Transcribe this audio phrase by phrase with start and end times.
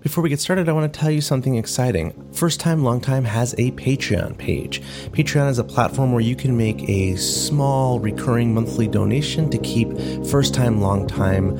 [0.00, 2.14] Before we get started, I want to tell you something exciting.
[2.32, 4.80] First Time Long Time has a Patreon page.
[5.10, 9.88] Patreon is a platform where you can make a small recurring monthly donation to keep
[10.24, 11.50] First Time Long Time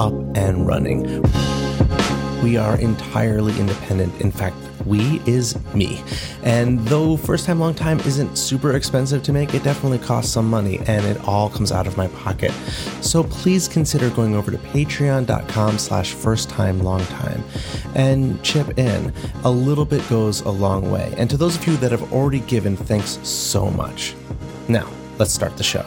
[0.00, 1.02] up and running.
[2.42, 4.18] We are entirely independent.
[4.22, 4.56] In fact,
[4.86, 6.02] we is me.
[6.42, 10.48] And though first time, long time isn't super expensive to make, it definitely costs some
[10.48, 12.52] money and it all comes out of my pocket.
[13.00, 17.42] So please consider going over to patreon.com slash first time, long time
[17.94, 19.12] and chip in.
[19.44, 21.14] A little bit goes a long way.
[21.16, 24.14] And to those of you that have already given, thanks so much.
[24.68, 25.84] Now, let's start the show.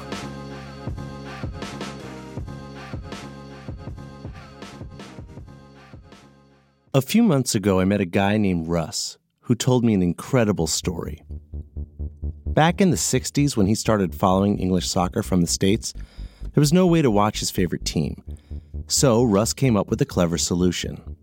[6.95, 10.65] A few months ago, I met a guy named Russ who told me an incredible
[10.65, 11.21] story.
[12.45, 15.93] Back in the 60s, when he started following English soccer from the States,
[16.41, 18.23] there was no way to watch his favorite team.
[18.87, 21.17] So Russ came up with a clever solution.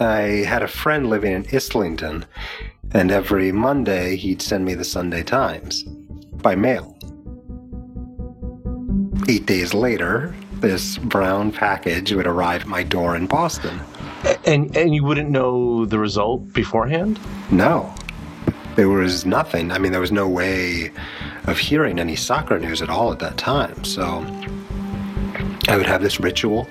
[0.00, 2.26] I had a friend living in Islington,
[2.92, 5.82] and every Monday he'd send me the Sunday Times
[6.42, 6.94] by mail.
[9.30, 13.80] Eight days later, this brown package would arrive at my door in Boston.
[14.44, 17.18] And and you wouldn't know the result beforehand?
[17.50, 17.94] No.
[18.76, 19.72] There was nothing.
[19.72, 20.92] I mean, there was no way
[21.44, 23.84] of hearing any soccer news at all at that time.
[23.84, 24.24] So
[25.68, 26.68] I would have this ritual.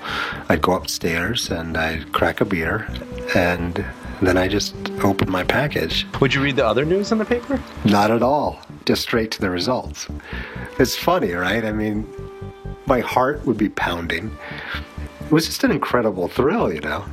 [0.48, 2.88] I'd go upstairs and I'd crack a beer
[3.34, 3.84] and
[4.20, 6.06] then I just opened my package.
[6.20, 7.62] Would you read the other news in the paper?
[7.84, 8.60] Not at all.
[8.84, 10.08] Just straight to the results.
[10.78, 11.64] It's funny, right?
[11.64, 12.06] I mean,
[12.86, 14.36] my heart would be pounding.
[15.20, 17.04] It was just an incredible thrill, you know?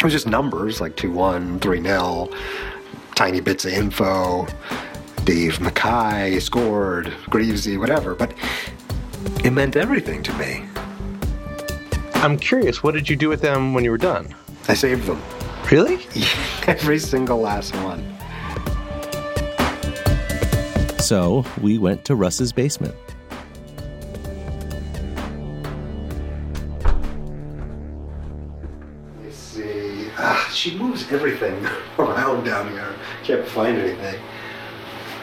[0.00, 2.30] It was just numbers like 2 1, 3 0,
[3.14, 4.46] tiny bits of info.
[5.24, 8.32] Dave Mackay scored, Greavesy, whatever, but
[9.44, 10.64] it meant everything to me.
[12.14, 14.34] I'm curious, what did you do with them when you were done?
[14.68, 15.20] I saved them.
[15.70, 15.96] Really?
[16.66, 18.02] Every single last one.
[20.98, 22.94] So we went to Russ's basement.
[31.12, 31.66] Everything
[31.98, 32.94] around down here.
[33.24, 34.20] Can't find anything.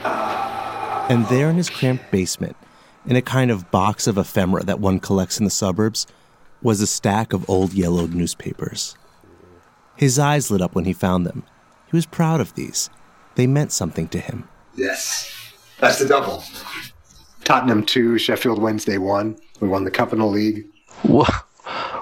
[0.03, 2.55] Uh, and there in his cramped basement,
[3.05, 6.05] in a kind of box of ephemera that one collects in the suburbs,
[6.61, 8.95] was a stack of old yellowed newspapers.
[9.95, 11.43] His eyes lit up when he found them.
[11.89, 12.89] He was proud of these.
[13.35, 14.47] They meant something to him.
[14.75, 15.31] Yes.
[15.79, 16.43] That's the double.
[17.43, 19.37] Tottenham 2, Sheffield Wednesday 1.
[19.61, 20.65] We won the cup in the league.
[21.03, 21.31] What,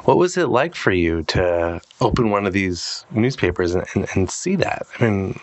[0.05, 4.29] what was it like for you to open one of these newspapers and, and, and
[4.29, 4.85] see that?
[4.99, 5.39] I mean,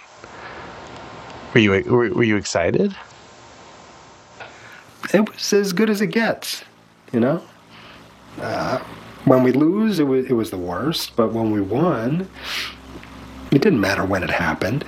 [1.52, 2.96] were you were, were you excited?
[5.12, 6.64] It was as good as it gets,
[7.12, 7.42] you know?
[8.40, 8.78] Uh,
[9.24, 12.28] when we lose, it was, it was the worst, but when we won,
[13.50, 14.84] it didn't matter when it happened.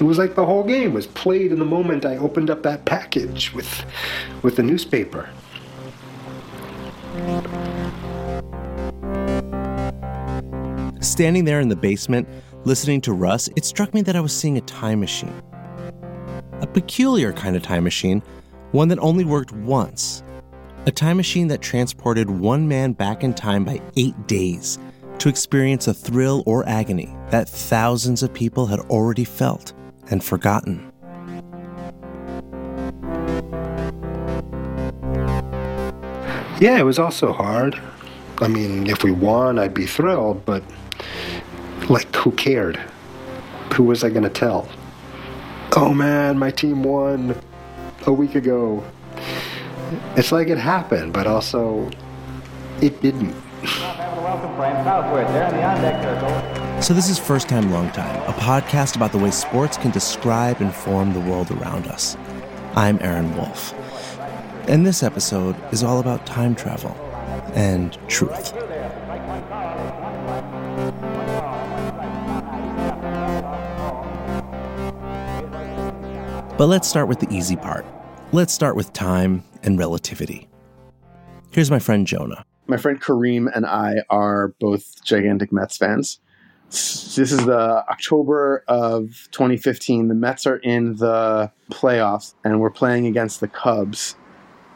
[0.00, 2.84] It was like the whole game was played in the moment I opened up that
[2.84, 3.84] package with,
[4.42, 5.28] with the newspaper.
[11.14, 12.28] Standing there in the basement,
[12.64, 15.32] listening to Russ, it struck me that I was seeing a time machine.
[16.60, 18.20] A peculiar kind of time machine,
[18.72, 20.24] one that only worked once.
[20.86, 24.80] A time machine that transported one man back in time by eight days
[25.18, 29.72] to experience a thrill or agony that thousands of people had already felt
[30.10, 30.90] and forgotten.
[36.60, 37.80] Yeah, it was also hard.
[38.38, 40.64] I mean, if we won, I'd be thrilled, but
[41.94, 42.76] like, who cared?
[43.74, 44.68] Who was I going to tell?
[45.76, 47.40] Oh man, my team won
[48.06, 48.84] a week ago.
[50.16, 51.88] It's like it happened, but also
[52.82, 53.34] it didn't.
[56.82, 60.60] So, this is First Time, Long Time, a podcast about the way sports can describe
[60.60, 62.16] and form the world around us.
[62.74, 63.72] I'm Aaron Wolf.
[64.68, 66.90] And this episode is all about time travel
[67.54, 68.52] and truth.
[76.56, 77.84] But let's start with the easy part.
[78.30, 80.48] Let's start with time and relativity.
[81.50, 82.44] Here's my friend Jonah.
[82.66, 86.20] my friend Kareem and I are both gigantic Mets fans.
[86.70, 90.08] This is the October of 2015.
[90.08, 94.16] The Mets are in the playoffs and we're playing against the Cubs.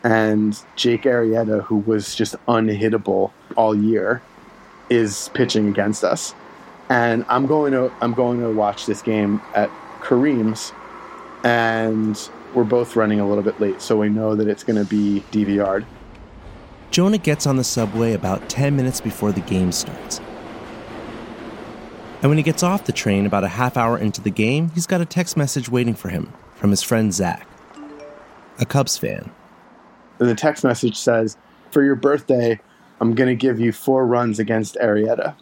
[0.05, 4.21] And Jake Arrieta, who was just unhittable all year,
[4.91, 6.35] is pitching against us.
[6.89, 9.71] And I'm going to I'm going to watch this game at
[10.01, 10.73] Kareem's,
[11.44, 14.88] and we're both running a little bit late, so we know that it's going to
[14.88, 15.87] be DVR'd.
[16.90, 20.20] Jonah gets on the subway about 10 minutes before the game starts.
[22.20, 24.87] And when he gets off the train about a half hour into the game, he's
[24.87, 27.46] got a text message waiting for him from his friend Zach,
[28.58, 29.31] a Cubs fan.
[30.19, 31.37] And the text message says,
[31.70, 32.58] For your birthday,
[33.00, 35.37] I'm going to give you four runs against Arrieta.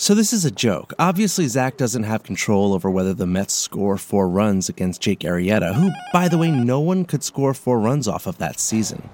[0.00, 0.94] So this is a joke.
[1.00, 5.74] Obviously, Zach doesn't have control over whether the Mets score four runs against Jake Arrieta,
[5.74, 9.08] who, by the way, no one could score four runs off of that season.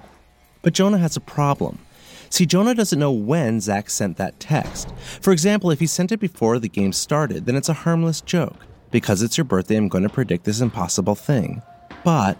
[0.61, 1.79] But Jonah has a problem.
[2.29, 4.93] See, Jonah doesn't know when Zach sent that text.
[5.21, 8.67] For example, if he sent it before the game started, then it's a harmless joke.
[8.91, 11.63] Because it's your birthday, I'm going to predict this impossible thing.
[12.03, 12.37] But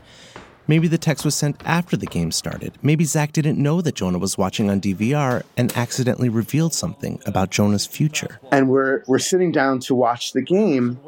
[0.68, 2.74] maybe the text was sent after the game started.
[2.82, 7.50] Maybe Zach didn't know that Jonah was watching on DVR and accidentally revealed something about
[7.50, 8.40] Jonah's future.
[8.52, 11.00] And we're we're sitting down to watch the game,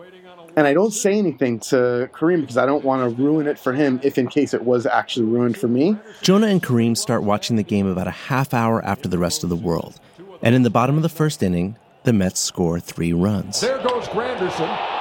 [0.55, 3.73] and I don't say anything to Kareem because I don't want to ruin it for
[3.73, 5.97] him if in case it was actually ruined for me.
[6.21, 9.49] Jonah and Kareem start watching the game about a half hour after the rest of
[9.49, 9.99] the world.
[10.41, 13.61] And in the bottom of the first inning, the Mets score three runs.
[13.61, 14.96] There goes Granderson.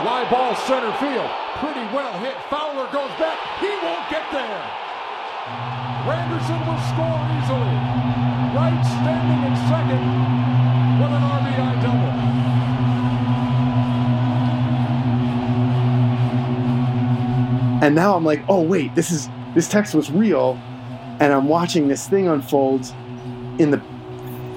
[0.00, 1.30] Fly ball center field.
[1.60, 2.34] Pretty well hit.
[2.48, 3.36] Fowler goes back.
[3.60, 4.62] He won't get there.
[6.08, 7.76] Granderson will score easily.
[8.56, 10.00] Wright standing in second
[11.00, 12.12] with an RBI double.
[17.84, 20.58] And now I'm like, oh wait, this is this text was real,
[21.20, 22.86] and I'm watching this thing unfold
[23.58, 23.82] in the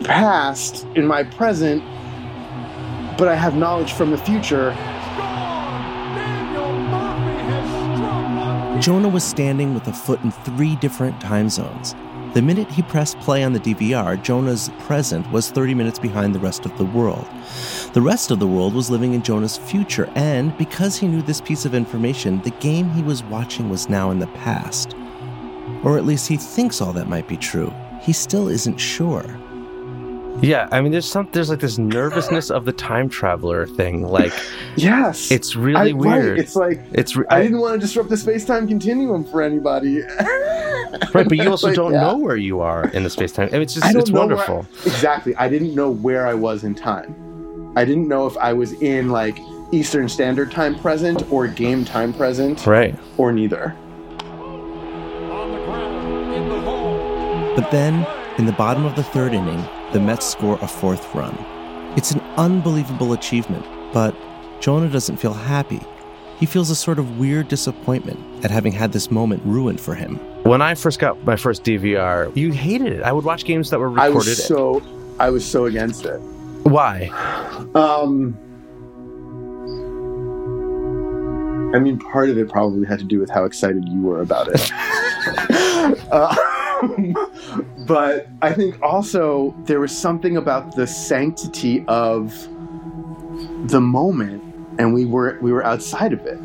[0.06, 1.84] past, in my present,
[3.18, 4.74] but I have knowledge from the future.
[8.84, 11.96] Jonah was standing with a foot in three different time zones.
[12.34, 16.40] The minute he pressed play on the DVR, Jonah's present was 30 minutes behind the
[16.42, 17.26] rest of the world.
[17.94, 21.40] The rest of the world was living in Jonah's future, and because he knew this
[21.40, 24.98] piece of information, the game he was watching was now in the past.
[25.86, 27.74] Or at least he thinks all that might be true.
[28.02, 29.24] He still isn't sure.
[30.44, 34.04] Yeah, I mean, there's some, there's like this nervousness of the time traveler thing.
[34.04, 34.34] Like,
[34.76, 36.38] Yes, it's really I- right, weird.
[36.40, 39.42] It's like It's re- I, I- didn't want to disrupt the space time continuum for
[39.42, 40.02] anybody.
[41.14, 42.02] right, but you also Like, don't yeah.
[42.02, 43.48] know where you are in the space time.
[43.50, 44.68] I mean, it's just I it's know where I- wonderful.
[44.86, 45.34] exactly.
[45.38, 47.72] I didn't know where I was in time.
[47.78, 49.40] I didn't know if I was in like
[49.72, 52.96] Eastern Standard Time present or game time present Right.
[53.18, 53.76] or neither.
[54.20, 57.56] on the ground in the hole.
[57.56, 58.06] But then,
[58.38, 59.64] in the bottom of the third inning,
[59.94, 61.38] the Mets score a fourth run.
[61.96, 63.64] It's an unbelievable achievement,
[63.94, 64.16] but
[64.60, 65.80] Jonah doesn't feel happy.
[66.40, 70.16] He feels a sort of weird disappointment at having had this moment ruined for him.
[70.44, 73.04] When I first got my first DVR, you hated it.
[73.04, 74.04] I would watch games that were recorded.
[74.04, 74.30] I recorded.
[74.30, 74.82] was so
[75.20, 76.18] I was so against it.
[76.64, 77.10] Why?
[77.76, 78.36] Um,
[81.76, 84.48] I mean, part of it probably had to do with how excited you were about
[84.52, 84.72] it.
[86.84, 87.14] Um,
[87.86, 92.32] but I think also there was something about the sanctity of
[93.68, 94.44] the moment,
[94.80, 96.40] and we were we were outside of it.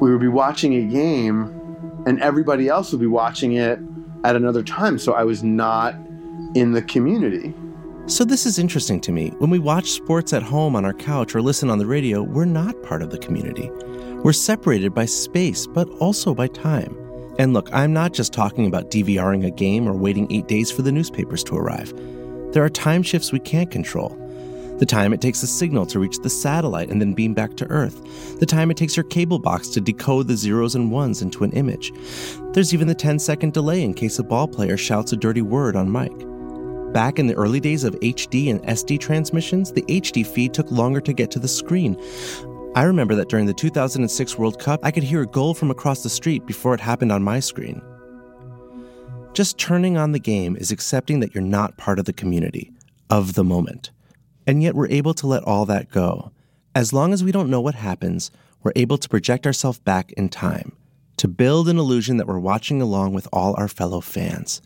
[0.00, 3.78] We would be watching a game, and everybody else would be watching it
[4.24, 4.98] at another time.
[4.98, 5.94] So I was not
[6.54, 7.54] in the community.
[8.06, 9.28] So, this is interesting to me.
[9.38, 12.44] When we watch sports at home on our couch or listen on the radio, we're
[12.44, 13.70] not part of the community.
[14.24, 16.96] We're separated by space, but also by time.
[17.42, 20.82] And look, I'm not just talking about DVRing a game or waiting eight days for
[20.82, 21.92] the newspapers to arrive.
[22.52, 24.10] There are time shifts we can't control.
[24.78, 27.66] The time it takes a signal to reach the satellite and then beam back to
[27.66, 28.38] Earth.
[28.38, 31.50] The time it takes your cable box to decode the zeros and ones into an
[31.50, 31.92] image.
[32.52, 35.74] There's even the 10 second delay in case a ball player shouts a dirty word
[35.74, 36.12] on mic.
[36.92, 41.00] Back in the early days of HD and SD transmissions, the HD feed took longer
[41.00, 41.96] to get to the screen.
[42.74, 46.02] I remember that during the 2006 World Cup, I could hear a goal from across
[46.02, 47.82] the street before it happened on my screen.
[49.34, 52.72] Just turning on the game is accepting that you're not part of the community,
[53.10, 53.90] of the moment.
[54.46, 56.32] And yet we're able to let all that go.
[56.74, 58.30] As long as we don't know what happens,
[58.62, 60.72] we're able to project ourselves back in time,
[61.18, 64.62] to build an illusion that we're watching along with all our fellow fans.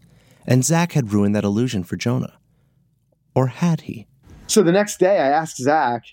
[0.47, 2.39] And Zach had ruined that illusion for Jonah.
[3.35, 4.07] Or had he?
[4.47, 6.05] So the next day, I asked Zach,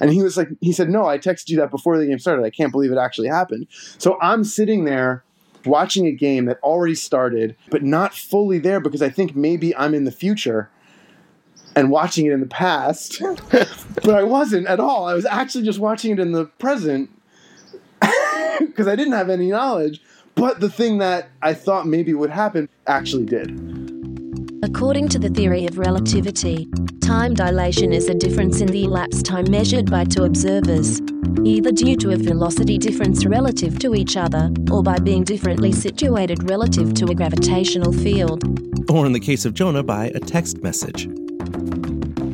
[0.00, 2.44] and he was like, he said, "No, I texted you that before the game started.
[2.44, 5.24] I can't believe it actually happened." So I'm sitting there
[5.64, 9.94] watching a game that already started, but not fully there because I think maybe I'm
[9.94, 10.70] in the future
[11.76, 15.06] and watching it in the past, but I wasn't at all.
[15.06, 17.10] I was actually just watching it in the present
[18.60, 20.00] because I didn't have any knowledge.
[20.34, 23.93] But the thing that I thought maybe would happen actually did.
[24.64, 26.66] According to the theory of relativity,
[27.02, 31.02] time dilation is a difference in the elapsed time measured by two observers,
[31.44, 36.48] either due to a velocity difference relative to each other, or by being differently situated
[36.48, 38.42] relative to a gravitational field.
[38.90, 41.08] Or in the case of Jonah, by a text message.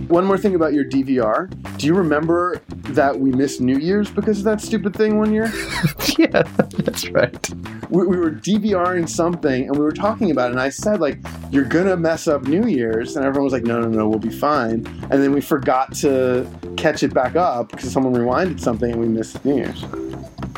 [0.09, 1.51] One more thing about your DVR.
[1.79, 5.53] Do you remember that we missed New Year's because of that stupid thing one year?
[6.17, 6.43] yeah,
[6.79, 7.51] that's right.
[7.91, 11.19] We, we were DVRing something and we were talking about it, and I said, like,
[11.51, 13.17] you're gonna mess up New Year's.
[13.17, 14.87] And everyone was like, no, no, no, we'll be fine.
[15.11, 19.09] And then we forgot to catch it back up because someone rewinded something and we
[19.09, 19.85] missed New Year's.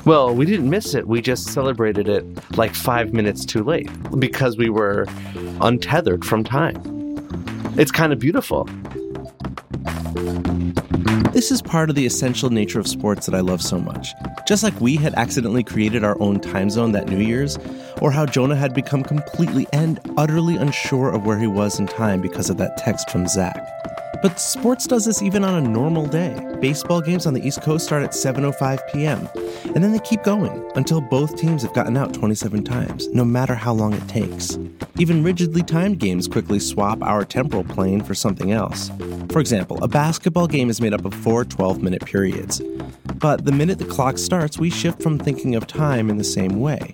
[0.05, 1.07] Well, we didn't miss it.
[1.07, 2.25] We just celebrated it
[2.57, 5.07] like five minutes too late because we were
[5.61, 6.81] untethered from time.
[7.79, 8.69] It's kind of beautiful.
[11.33, 14.15] This is part of the essential nature of sports that I love so much.
[14.47, 17.59] Just like we had accidentally created our own time zone that New Year's,
[18.01, 22.21] or how Jonah had become completely and utterly unsure of where he was in time
[22.21, 23.57] because of that text from Zach.
[24.23, 26.39] But sports does this even on a normal day.
[26.61, 29.29] Baseball games on the East Coast start at 7:05 p.m.
[29.75, 33.57] and then they keep going until both teams have gotten out 27 times, no matter
[33.57, 34.57] how long it takes.
[34.99, 38.91] Even rigidly timed games quickly swap our temporal plane for something else.
[39.31, 42.61] For example, a basketball game is made up of four 12-minute periods.
[43.17, 46.61] But the minute the clock starts, we shift from thinking of time in the same
[46.61, 46.93] way.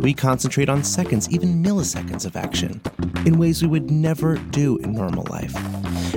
[0.00, 2.80] We concentrate on seconds, even milliseconds of action,
[3.26, 5.54] in ways we would never do in normal life.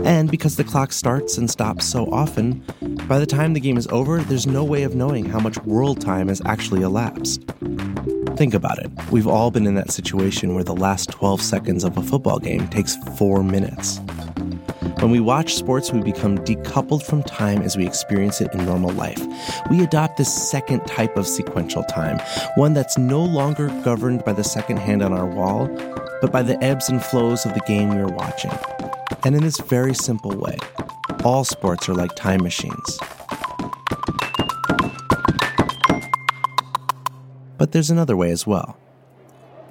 [0.05, 2.63] And because the clock starts and stops so often,
[3.07, 5.99] by the time the game is over, there's no way of knowing how much world
[5.99, 7.43] time has actually elapsed.
[8.37, 8.89] Think about it.
[9.11, 12.67] We've all been in that situation where the last 12 seconds of a football game
[12.67, 13.99] takes four minutes.
[14.99, 18.91] When we watch sports, we become decoupled from time as we experience it in normal
[18.91, 19.25] life.
[19.71, 22.19] We adopt this second type of sequential time,
[22.55, 25.67] one that's no longer governed by the second hand on our wall,
[26.19, 28.51] but by the ebbs and flows of the game we are watching.
[29.23, 30.57] And in this very simple way,
[31.23, 32.99] all sports are like time machines.
[37.57, 38.77] But there's another way as well.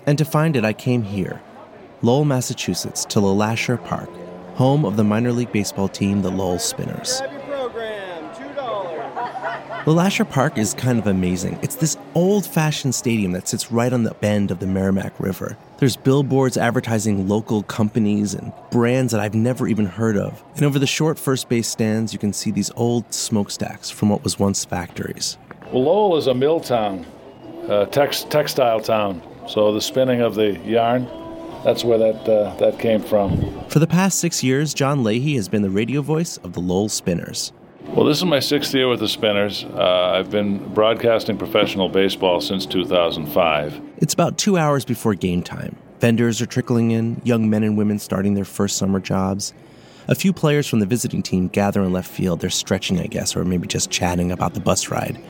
[0.06, 1.42] And to find it, I came here,
[2.00, 4.08] Lowell, Massachusetts, to LeLacheur Park,
[4.58, 7.22] home of the minor league baseball team, the Lowell Spinners.
[9.86, 11.56] LeLacheur Park is kind of amazing.
[11.62, 15.56] It's this old fashioned stadium that sits right on the bend of the Merrimack River.
[15.78, 20.42] There's billboards advertising local companies and brands that I've never even heard of.
[20.56, 24.24] And over the short first base stands, you can see these old smokestacks from what
[24.24, 25.38] was once factories.
[25.72, 27.06] Well, Lowell is a mill town,
[27.68, 29.22] a tex- textile town.
[29.46, 31.08] So the spinning of the yarn,
[31.64, 33.66] that's where that, uh, that came from.
[33.68, 36.88] For the past six years, John Leahy has been the radio voice of the Lowell
[36.88, 37.52] Spinners.
[37.88, 39.64] Well, this is my sixth year with the Spinners.
[39.64, 43.80] Uh, I've been broadcasting professional baseball since 2005.
[43.96, 45.74] It's about two hours before game time.
[46.00, 49.52] Vendors are trickling in, young men and women starting their first summer jobs.
[50.06, 52.40] A few players from the visiting team gather in left field.
[52.40, 55.20] They're stretching, I guess, or maybe just chatting about the bus ride.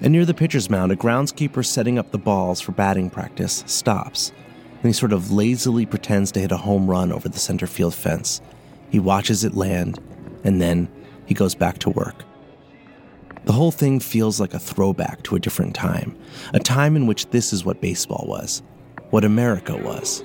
[0.00, 4.32] And near the pitcher's mound, a groundskeeper setting up the balls for batting practice stops.
[4.76, 7.94] And he sort of lazily pretends to hit a home run over the center field
[7.94, 8.40] fence.
[8.90, 9.98] He watches it land,
[10.44, 10.88] and then
[11.26, 12.24] he goes back to work.
[13.44, 16.16] The whole thing feels like a throwback to a different time,
[16.52, 18.62] a time in which this is what baseball was,
[19.10, 20.22] what America was.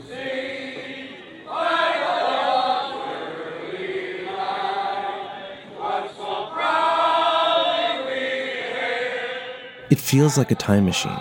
[9.92, 11.20] It feels like a time machine,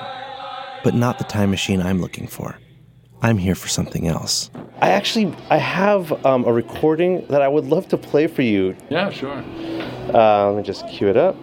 [0.84, 2.56] but not the time machine I'm looking for.
[3.22, 4.50] I'm here for something else.
[4.80, 8.76] I actually I have um, a recording that I would love to play for you.
[8.88, 9.44] Yeah, sure.
[10.14, 11.36] Uh, let me just cue it up.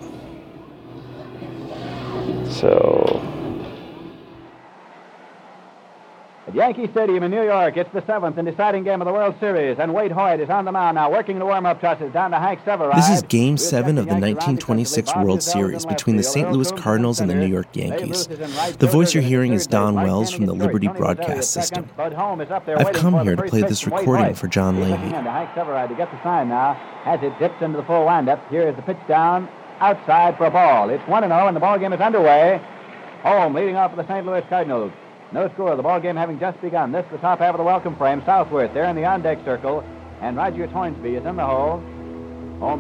[2.49, 3.21] So
[6.47, 9.35] At Yankee Stadium in New York, it's the seventh and deciding game of the World
[9.37, 12.39] Series, and Waite Hoyt is on the mound now, working the warm-up tosses down to
[12.39, 12.95] Hank Severeid.
[12.95, 16.49] This is Game 7 of the 1926 World Series between the St.
[16.49, 18.27] Louis Cardinals and the New York Yankees.
[18.27, 21.89] The voice you're hearing is Don Wells from the Liberty Broadcast System.
[21.97, 25.09] I've come here to play this recording for John Leahy.
[25.09, 28.49] Hank Severeid to get the sign now, as it dips into the full windup.
[28.49, 29.49] Here is the pitch down,
[29.81, 30.89] outside for a ball.
[30.91, 32.61] It's one and zero, and the ball game is underway.
[33.23, 34.25] Home leading off for the St.
[34.25, 34.93] Louis Cardinals.
[35.31, 35.75] No score.
[35.75, 36.91] The ball game having just begun.
[36.91, 38.23] This the top half of the welcome frame.
[38.25, 39.83] Southworth there in the on-deck circle,
[40.21, 41.83] and Roger Hornsby is in the hole.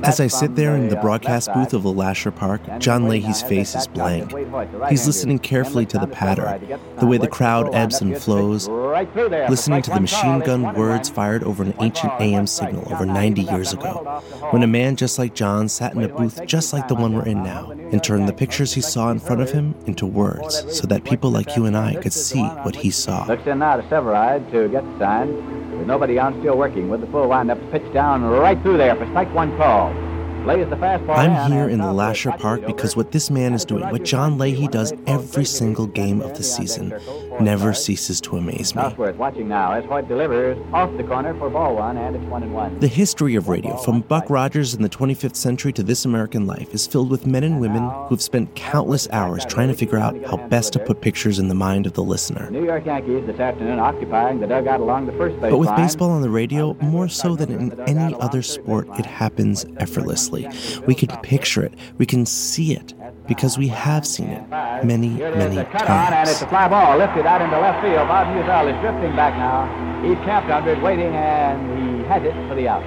[0.03, 3.87] As I sit there in the broadcast booth of LeLacheur Park, John Leahy's face is
[3.87, 4.31] blank.
[4.31, 6.59] the He's listening carefully to the patter,
[6.99, 11.63] the way the crowd ebbs and flows, listening to the machine gun words fired over
[11.63, 15.69] an ancient AM signal over 90 years ago, the when a man just like John
[15.69, 17.67] sat in a booth just like the one we're in now.
[17.67, 21.03] The and turned the pictures he saw in front of him into words so that
[21.03, 23.25] people like you and I could see what he saw.
[23.25, 25.66] Looks in now to Severeid to get the sign.
[25.77, 27.59] With nobody on, still working with the full windup.
[27.71, 30.06] Pitch down right through there for strike one call.
[30.47, 34.05] Lays the fastball I'm here in LeLacheur Park because what this man is doing, what
[34.05, 36.93] John Leahy does every single game of the season,
[37.41, 38.81] never ceases to amaze me.
[38.81, 42.43] Southworth watching now as Hoyt delivers off the corner for ball one, and it's one
[42.43, 42.79] and one.
[42.79, 46.73] The history of radio, from Buck Rogers in the 25th century to This American Life,
[46.73, 50.37] is filled with men and women who've spent countless hours trying to figure out how
[50.47, 52.49] best to put pictures in the mind of the listener.
[52.51, 56.11] New York Yankees this afternoon occupying the dugout along the first base But with baseball
[56.11, 60.36] on the radio, more so than in any other sport, it happens effortlessly.
[60.85, 62.93] We can picture it, we can see it,
[63.27, 64.47] because we have seen it
[64.83, 66.41] many, Here it is, many on, and it's times.
[66.41, 68.07] a fly ball lifted out into left field.
[68.07, 69.65] Bob Meusel is drifting back now.
[70.03, 72.83] He's camped under it, waiting, and he has it for the out.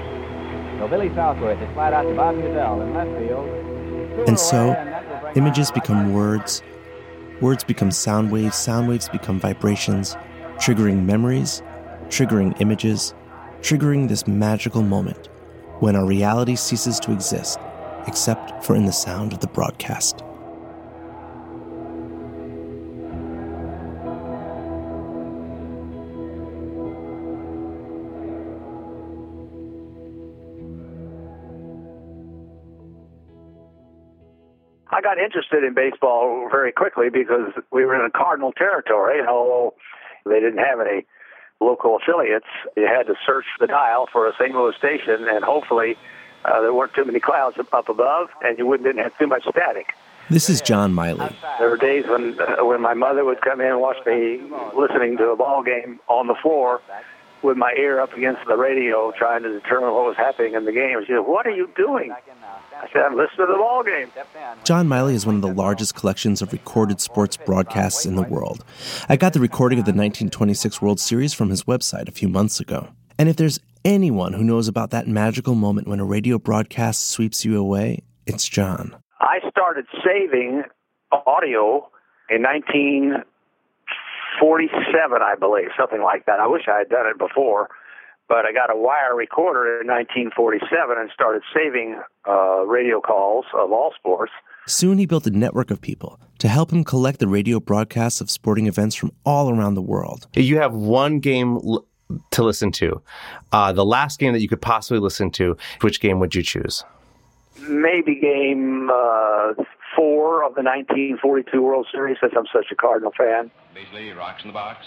[0.79, 4.29] So Billy Southworth is flied out to Bob Meusel in left field.
[4.29, 6.63] And so, away, and that will bring images become words,
[7.41, 10.17] words become sound waves, sound waves become vibrations,
[10.57, 11.63] triggering memories,
[12.09, 13.15] triggering images,
[13.61, 15.29] triggering this magical moment
[15.81, 17.59] when our reality ceases to exist,
[18.07, 20.23] except for in the sound of the broadcast.
[34.93, 39.75] I got interested in baseball very quickly because we were in a Cardinal territory, although
[40.27, 41.07] they didn't have any
[41.61, 44.53] local affiliates, you had to search the dial for a St.
[44.55, 45.97] Louis station, and hopefully
[46.45, 49.27] uh, there weren't too many clouds up- up above, and you wouldn't didn't have too
[49.27, 49.89] much static.
[50.31, 51.29] This is John Miley.
[51.59, 54.41] There were days when uh, when my mother would come in and watch me
[54.75, 56.81] listening to a ball game on the floor
[57.43, 60.73] with my ear up against the radio, trying to determine what was happening in the
[60.73, 60.99] game.
[61.01, 64.11] She said, "What are you doing?" I said, "I'm listening to the ball game."
[64.65, 68.65] John Miley is one of the largest collections of recorded sports broadcasts in the world.
[69.09, 72.61] I got the recording of the 1926 World Series from his website a few months
[72.61, 72.89] ago.
[73.19, 77.45] And if there's anyone who knows about that magical moment when a radio broadcast sweeps
[77.45, 78.97] you away, it's John.
[79.21, 80.65] I started saving
[81.27, 81.89] audio
[82.29, 82.43] in
[84.41, 86.41] 1947, I believe, something like that.
[86.41, 87.69] I wish I had done it before,
[88.29, 93.73] but I got a wire recorder in 1947 and started saving uh, radio calls of
[93.73, 94.33] all sports.
[94.67, 98.31] Soon he built a network of people to help him collect the radio broadcasts of
[98.31, 100.27] sporting events from all around the world.
[100.35, 101.85] You have one game l-
[102.31, 103.01] to listen to.
[103.53, 106.85] Uh, the last game that you could possibly listen to, which game would you choose?
[107.69, 109.53] Maybe game uh,
[110.01, 113.51] four of the 1942 World Series, since I'm such a Cardinal fan.
[113.77, 114.87] Beazley rocks in the box.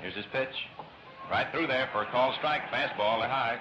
[0.00, 0.54] Here's his pitch.
[1.28, 2.62] Right through there for a call strike.
[2.70, 3.58] Fastball high.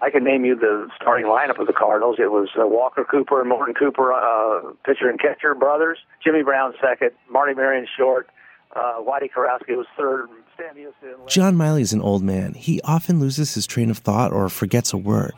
[0.00, 2.16] I can name you the starting lineup of the Cardinals.
[2.20, 5.98] It was uh, Walker Cooper and Morton Cooper, uh, pitcher and catcher brothers.
[6.22, 8.28] Jimmy Brown second, Marty Marion short,
[8.76, 11.14] uh, Whitey Kurowski was third, Stan Houston.
[11.26, 12.54] John Miley is an old man.
[12.54, 15.34] He often loses his train of thought or forgets a word,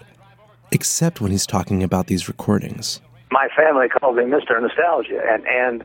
[0.71, 3.01] except when he's talking about these recordings.
[3.35, 4.63] My family calls me Mr.
[4.63, 5.85] Nostalgia, and and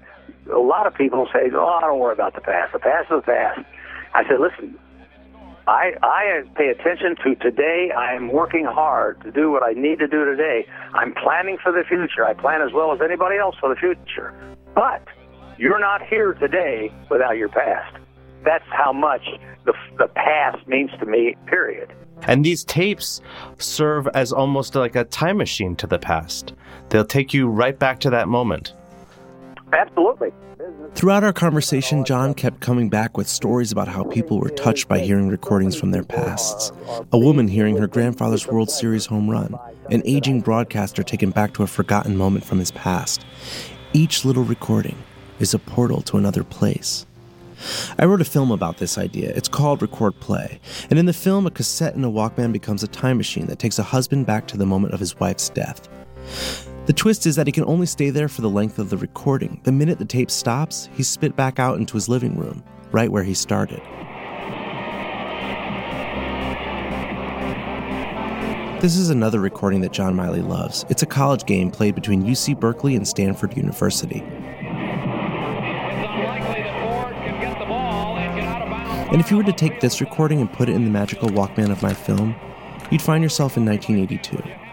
[0.53, 2.73] a lot of people say, "Oh, I don't worry about the past.
[2.73, 3.62] The past is the past."
[4.13, 4.77] I said, "Listen,
[5.67, 7.89] I I pay attention to today.
[7.89, 10.67] I am working hard to do what I need to do today.
[10.93, 12.23] I'm planning for the future.
[12.23, 14.31] I plan as well as anybody else for the future.
[14.75, 15.01] But
[15.57, 17.95] you're not here today without your past.
[18.43, 19.25] That's how much
[19.65, 21.35] the the past means to me.
[21.47, 21.89] Period."
[22.27, 23.21] And these tapes
[23.57, 26.53] serve as almost like a time machine to the past.
[26.89, 28.73] They'll take you right back to that moment.
[29.71, 30.32] Absolutely.
[30.95, 34.99] Throughout our conversation, John kept coming back with stories about how people were touched by
[34.99, 36.71] hearing recordings from their pasts.
[37.13, 39.58] A woman hearing her grandfather's World Series home run,
[39.91, 43.25] an aging broadcaster taken back to a forgotten moment from his past.
[43.93, 44.97] Each little recording
[45.39, 47.06] is a portal to another place.
[47.97, 49.32] I wrote a film about this idea.
[49.36, 50.60] It's called Record Play.
[50.89, 53.80] And in the film, a cassette and a Walkman becomes a time machine that takes
[53.80, 55.88] a husband back to the moment of his wife's death.
[56.89, 59.62] The twist is that he can only stay there for the length of the recording.
[59.62, 63.21] The minute the tape stops, he's spit back out into his living room, right where
[63.21, 63.80] he started.
[68.82, 70.84] This is another recording that John Miley loves.
[70.89, 74.21] It's a college game played between UC Berkeley and Stanford University.
[79.12, 81.69] And if you were to take this recording and put it in the magical Walkman
[81.69, 82.36] of my film,
[82.89, 84.68] you'd find yourself in 1982.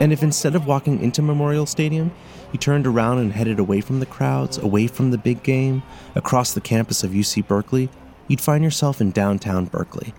[0.00, 2.12] And if instead of walking into Memorial Stadium,
[2.52, 5.82] you turned around and headed away from the crowds, away from the big game,
[6.14, 7.90] across the campus of UC Berkeley,
[8.28, 10.14] you'd find yourself in downtown Berkeley.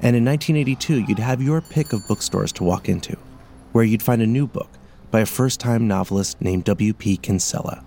[0.00, 3.16] And in 1982, you'd have your pick of bookstores to walk into,
[3.70, 4.70] where you'd find a new book
[5.12, 7.18] by a first time novelist named W.P.
[7.18, 7.84] Kinsella.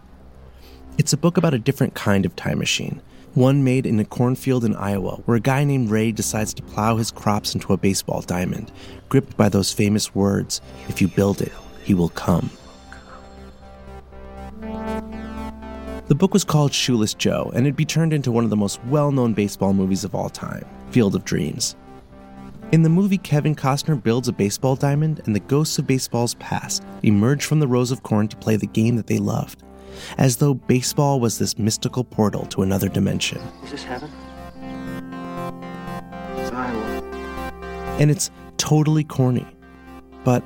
[0.98, 3.02] It's a book about a different kind of time machine,
[3.36, 6.98] one made in a cornfield in Iowa, where a guy named Ray decides to plow
[6.98, 8.72] his crops into a baseball diamond,
[9.10, 11.52] gripped by those famous words if you build it,
[11.84, 12.50] he will come.
[16.08, 18.80] The book was called Shoeless Joe, and it'd be turned into one of the most
[18.86, 21.76] well known baseball movies of all time Field of Dreams.
[22.72, 26.84] In the movie, Kevin Costner builds a baseball diamond, and the ghosts of baseball's past
[27.04, 29.64] emerge from the rows of corn to play the game that they loved,
[30.18, 33.42] as though baseball was this mystical portal to another dimension.
[33.64, 34.12] Is this heaven?
[36.38, 37.02] It's Iowa.
[38.00, 39.48] And it's totally corny.
[40.24, 40.44] But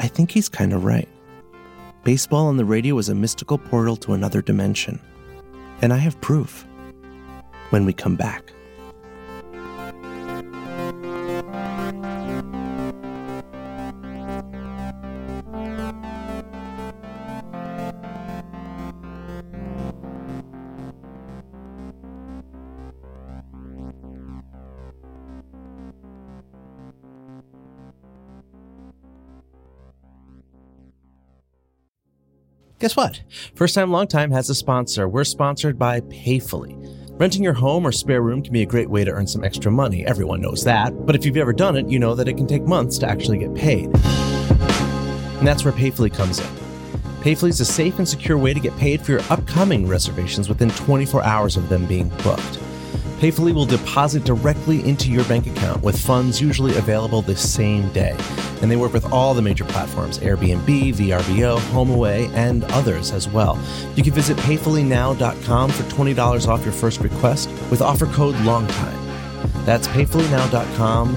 [0.00, 1.08] I think he's kind of right.
[2.04, 5.00] Baseball on the radio is a mystical portal to another dimension.
[5.82, 6.66] And I have proof.
[7.70, 8.52] When we come back.
[32.86, 33.20] Guess what?
[33.56, 35.08] First Time Long Time has a sponsor.
[35.08, 36.76] We're sponsored by Payfully.
[37.18, 39.72] Renting your home or spare room can be a great way to earn some extra
[39.72, 40.06] money.
[40.06, 40.92] Everyone knows that.
[41.04, 43.38] But if you've ever done it, you know that it can take months to actually
[43.38, 43.86] get paid.
[43.86, 46.46] And that's where Payfully comes in.
[47.22, 50.70] Payfully is a safe and secure way to get paid for your upcoming reservations within
[50.70, 52.60] 24 hours of them being booked.
[53.16, 58.14] Payfully will deposit directly into your bank account with funds usually available the same day.
[58.60, 63.58] And they work with all the major platforms Airbnb, VRBO, HomeAway, and others as well.
[63.94, 69.64] You can visit payfullynow.com for $20 off your first request with offer code LONGTIME.
[69.64, 71.16] That's payfullynow.com,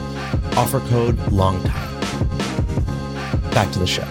[0.57, 1.89] offer code LONGTIME.
[3.51, 4.07] Back to the show.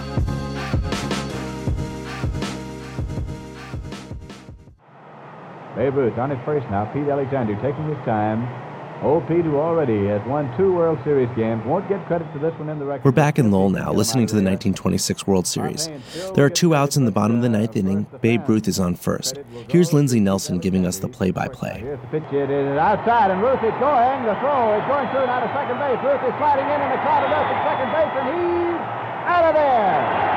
[5.79, 6.91] Babe Ruth on his first now.
[6.91, 8.43] Pete Alexander taking his time.
[9.01, 12.51] Old Pete, who already has won two World Series games, won't get credit for this
[12.59, 13.05] one in the record.
[13.05, 15.87] We're back in Lowell now, listening to the 1926 World Series.
[16.35, 18.07] There are two outs in the bottom of the ninth inning.
[18.19, 19.39] Babe Ruth is on first.
[19.69, 21.79] Here's Lindsey Nelson giving us the play-by-play.
[21.79, 22.27] Here's the pitch.
[22.33, 24.25] It is outside, and Ruth is going.
[24.27, 26.03] The throw is going through now to second base.
[26.03, 28.81] Ruth is sliding in, and the crowd is up at second base, and he's
[29.31, 30.28] out of there.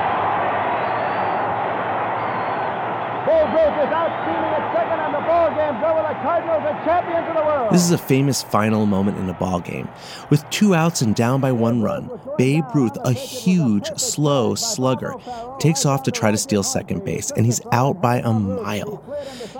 [3.32, 6.02] Babe Ruth is out at second, and the ball game's over.
[6.02, 7.72] The Cardinals are champions of the world.
[7.72, 9.88] This is a famous final moment in a ball game.
[10.28, 15.14] With two outs and down by one run, Babe Ruth, a huge, slow slugger,
[15.58, 19.02] takes off to try to steal second base, and he's out by a mile.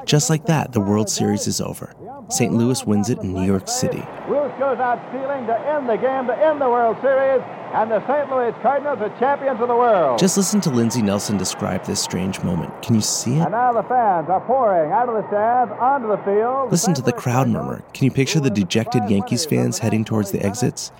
[0.04, 1.94] Just like that, the World Series is over.
[2.28, 2.52] St.
[2.52, 4.04] Louis wins it in New York City.
[4.28, 7.40] Ruth goes out stealing to end the game, to end the World Series,
[7.72, 8.30] and the St.
[8.30, 10.18] Louis Cardinals are champions of the world.
[10.18, 12.82] Just listen to Lindsey Nelson describe this strange moment.
[12.82, 13.42] Can you see it?
[13.42, 16.70] And now the fans are pouring out of the stands onto the field.
[16.70, 17.82] Listen to the crowd murmur.
[17.94, 20.92] Can you picture the dejected Yankees fans heading towards the exits?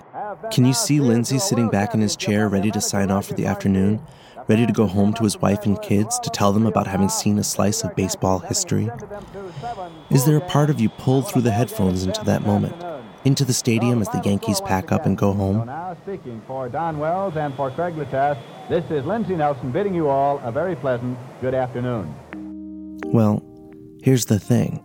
[0.51, 3.45] Can you see Lindsey sitting back in his chair ready to sign off for the
[3.45, 4.01] afternoon?
[4.47, 7.37] Ready to go home to his wife and kids to tell them about having seen
[7.39, 8.89] a slice of baseball history?
[10.09, 12.75] Is there a part of you pulled through the headphones into that moment?
[13.25, 15.65] Into the stadium as the Yankees pack up and go home?
[15.65, 20.09] Now speaking for Don Wells and for Craig Latas, this is Lindsey Nelson bidding you
[20.09, 22.13] all a very pleasant good afternoon.
[23.05, 23.41] Well,
[24.01, 24.83] here's the thing.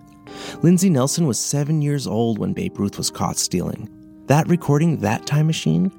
[0.62, 3.88] Lindsey Nelson was seven years old when Babe Ruth was caught stealing.
[4.26, 5.90] That recording, That Time Machine,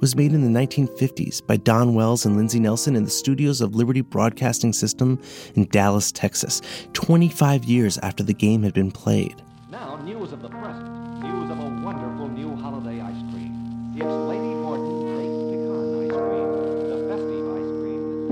[0.00, 3.74] was made in the 1950s by Don Wells and Lindsey Nelson in the studios of
[3.74, 5.18] Liberty Broadcasting System
[5.54, 6.60] in Dallas, Texas,
[6.92, 9.42] 25 years after the game had been played.
[9.70, 10.32] Now, news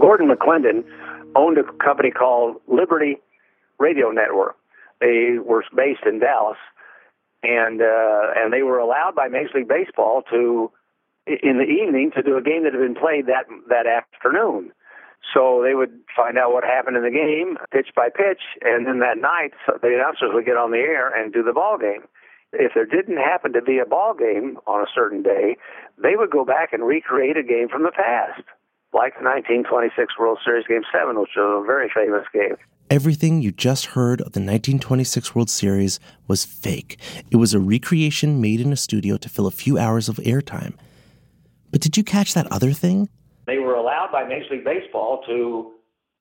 [0.05, 0.85] Gordon McLendon
[1.35, 3.17] owned a company called Liberty
[3.79, 4.55] Radio Network.
[5.01, 6.59] They were based in Dallas,
[7.43, 10.71] and uh, and they were allowed by Major League Baseball to
[11.27, 14.73] in the evening to do a game that had been played that that afternoon.
[15.33, 18.99] So they would find out what happened in the game, pitch by pitch, and then
[18.99, 22.05] that night the announcers would get on the air and do the ball game.
[22.53, 25.57] If there didn't happen to be a ball game on a certain day,
[25.97, 28.45] they would go back and recreate a game from the past,
[28.95, 32.57] like the 1926 World Series Game 7, which was a very famous game.
[32.91, 36.99] Everything you just heard of the 1926 World Series was fake.
[37.31, 40.75] It was a recreation made in a studio to fill a few hours of airtime.
[41.71, 43.09] But did you catch that other thing?
[43.47, 45.73] They were allowed by Major League Baseball to,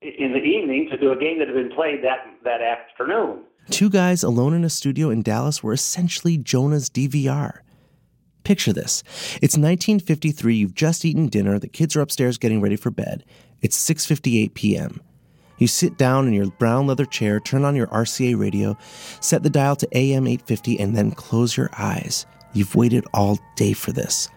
[0.02, 3.44] in the evening, to do a game that had been played that, that afternoon.
[3.70, 7.60] Two guys alone in a studio in Dallas were essentially Jonah's DVR.
[8.43, 9.03] Picture this.
[9.41, 13.23] It's 1953, you've just eaten dinner, the kids are upstairs getting ready for bed.
[13.62, 15.01] It's 6:58 p.m.
[15.58, 18.77] You sit down in your brown leather chair, turn on your RCA radio,
[19.21, 22.25] set the dial to AM 850 and then close your eyes.
[22.53, 24.27] You've waited all day for this.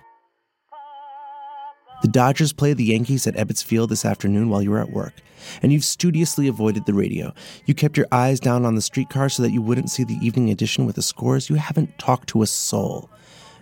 [2.03, 5.15] The Dodgers play the Yankees at Ebbets Field this afternoon while you were at work,
[5.63, 7.33] and you've studiously avoided the radio.
[7.65, 10.51] You kept your eyes down on the streetcar so that you wouldn't see the evening
[10.51, 11.51] edition with the scores.
[11.51, 13.11] You haven't talked to a soul.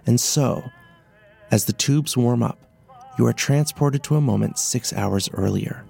[0.06, 0.70] And so,
[1.50, 2.58] as the tubes warm up,
[3.18, 5.84] you are transported to a moment six hours earlier.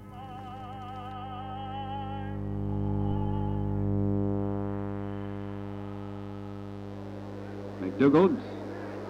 [7.81, 8.39] McDougald,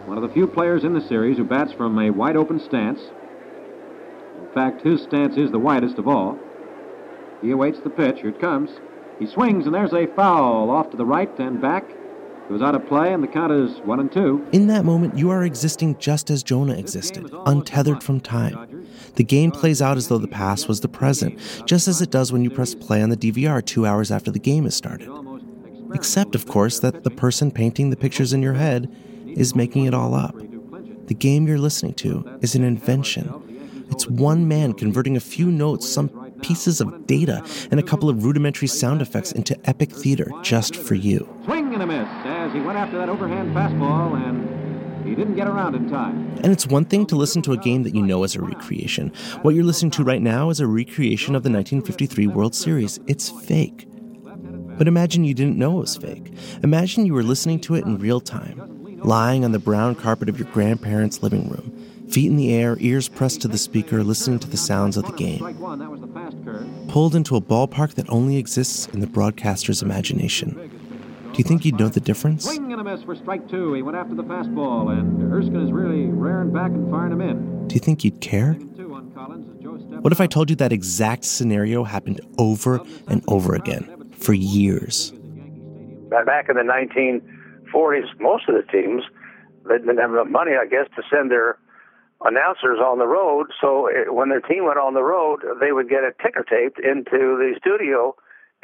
[0.07, 3.01] one of the few players in the series who bats from a wide open stance.
[4.41, 6.39] In fact, his stance is the widest of all.
[7.43, 8.21] He awaits the pitch.
[8.21, 8.71] Here it comes.
[9.19, 11.85] He swings, and there's a foul off to the right and back.
[12.45, 14.47] It was out of play, and the count is one and two.
[14.53, 18.87] In that moment, you are existing just as Jonah existed, untethered from time.
[19.15, 22.33] The game plays out as though the past was the present, just as it does
[22.33, 25.09] when you press play on the DVR two hours after the game has started.
[25.95, 28.95] Except, of course, that the person painting the pictures in your head
[29.27, 30.37] is making it all up.
[31.07, 33.87] The game you're listening to is an invention.
[33.91, 36.09] It's one man converting a few notes, some
[36.43, 40.95] pieces of data, and a couple of rudimentary sound effects into epic theater just for
[40.95, 41.29] you.
[41.45, 45.49] Swing and a miss as he went after that overhand fastball, and he didn't get
[45.49, 46.31] around in time.
[46.43, 49.13] And it's one thing to listen to a game that you know is a recreation.
[49.43, 53.01] What you're listening to right now is a recreation of the 1953 World Series.
[53.09, 53.89] It's fake.
[54.79, 56.33] But imagine you didn't know it was fake.
[56.63, 60.39] Imagine you were listening to it in real time, lying on the brown carpet of
[60.39, 61.73] your grandparents' living room,
[62.09, 65.13] feet in the air, ears pressed to the speaker, listening to the sounds of the
[65.13, 65.41] game.
[66.89, 70.71] Pulled into a ballpark that only exists in the broadcaster's imagination.
[71.35, 72.45] Do you think you'd know the difference?
[72.45, 73.75] Swing and a miss for strike two.
[73.75, 77.67] He went after the fastball, and Erskine is really rearing back and firing him in.
[77.67, 78.53] Do you think you'd care?
[78.53, 85.11] What if I told you that exact scenario happened over and over again for years?
[86.11, 89.03] Back in the 1940s, most of the teams
[89.69, 91.59] they didn't have enough money, I guess, to send their
[92.25, 93.49] announcers on the road.
[93.61, 96.79] So it, when their team went on the road, they would get a ticker taped
[96.79, 98.15] into the studio,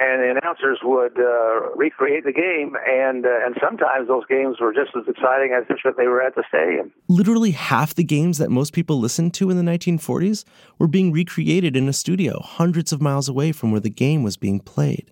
[0.01, 2.75] and the announcers would uh, recreate the game.
[2.89, 6.35] And uh, and sometimes those games were just as exciting as if they were at
[6.35, 6.91] the stadium.
[7.09, 10.45] Literally half the games that most people listened to in the 1940s
[10.79, 14.37] were being recreated in a studio hundreds of miles away from where the game was
[14.37, 15.11] being played.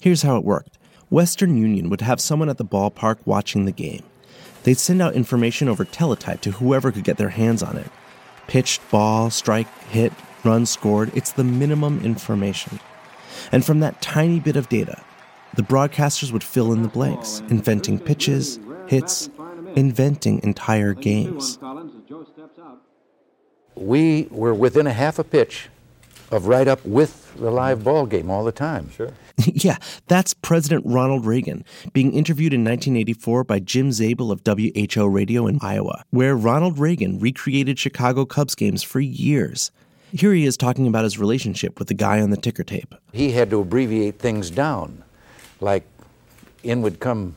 [0.00, 0.76] Here's how it worked
[1.08, 4.02] Western Union would have someone at the ballpark watching the game.
[4.64, 7.90] They'd send out information over teletype to whoever could get their hands on it.
[8.48, 12.80] Pitched, ball, strike, hit, run scored, it's the minimum information.
[13.52, 15.02] And from that tiny bit of data,
[15.54, 19.30] the broadcasters would fill in the blanks, inventing pitches, hits,
[19.76, 21.58] inventing entire games.
[23.76, 25.68] We were within a half a pitch
[26.30, 28.90] of right up with the live ball game all the time.
[28.90, 29.12] Sure.
[29.46, 35.46] yeah, that's President Ronald Reagan being interviewed in 1984 by Jim Zabel of WHO Radio
[35.46, 39.70] in Iowa, where Ronald Reagan recreated Chicago Cubs games for years.
[40.16, 42.94] Here he is talking about his relationship with the guy on the ticker tape.
[43.12, 45.02] He had to abbreviate things down.
[45.60, 45.82] Like,
[46.62, 47.34] in would come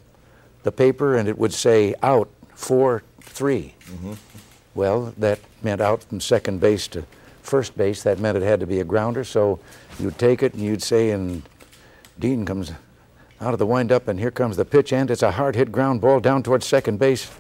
[0.62, 3.74] the paper and it would say out 4 3.
[3.80, 4.14] Mm-hmm.
[4.76, 7.04] Well, that meant out from second base to
[7.42, 8.04] first base.
[8.04, 9.24] That meant it had to be a grounder.
[9.24, 9.60] So
[9.98, 11.42] you'd take it and you'd say, and
[12.20, 12.72] Dean comes
[13.42, 16.02] out of the windup, and here comes the pitch, and it's a hard hit ground
[16.02, 17.32] ball down towards second base.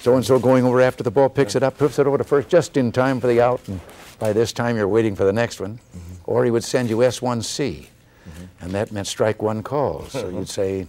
[0.00, 2.24] So and so going over after the ball, picks it up, puts it over to
[2.24, 3.80] first just in time for the out, and
[4.20, 5.78] by this time you're waiting for the next one.
[5.78, 6.14] Mm-hmm.
[6.26, 8.44] Or he would send you S1C, mm-hmm.
[8.60, 10.12] and that meant strike one calls.
[10.12, 10.86] So you'd say,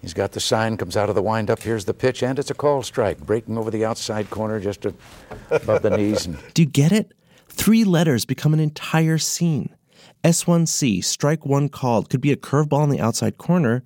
[0.00, 1.62] He's got the sign, comes out of the windup.
[1.62, 4.86] Here's the pitch, and it's a call strike, breaking over the outside corner just
[5.50, 6.24] above the knees.
[6.24, 7.12] And Do you get it?
[7.48, 9.74] Three letters become an entire scene.
[10.24, 13.82] S1C, strike one called, could be a curveball in the outside corner,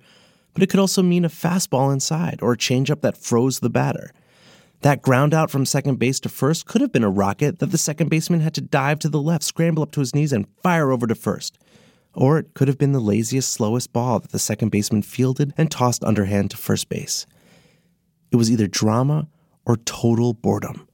[0.53, 4.11] but it could also mean a fastball inside or a changeup that froze the batter.
[4.81, 7.77] That ground out from second base to first could have been a rocket that the
[7.77, 10.91] second baseman had to dive to the left, scramble up to his knees, and fire
[10.91, 11.57] over to first.
[12.13, 15.69] Or it could have been the laziest, slowest ball that the second baseman fielded and
[15.71, 17.25] tossed underhand to first base.
[18.31, 19.27] It was either drama
[19.65, 20.87] or total boredom.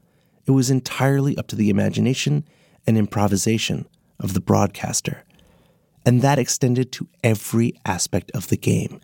[0.46, 2.46] It was entirely up to the imagination
[2.88, 3.88] and improvisation
[4.20, 5.24] of the broadcaster.
[6.06, 9.00] And that extended to every aspect of the game,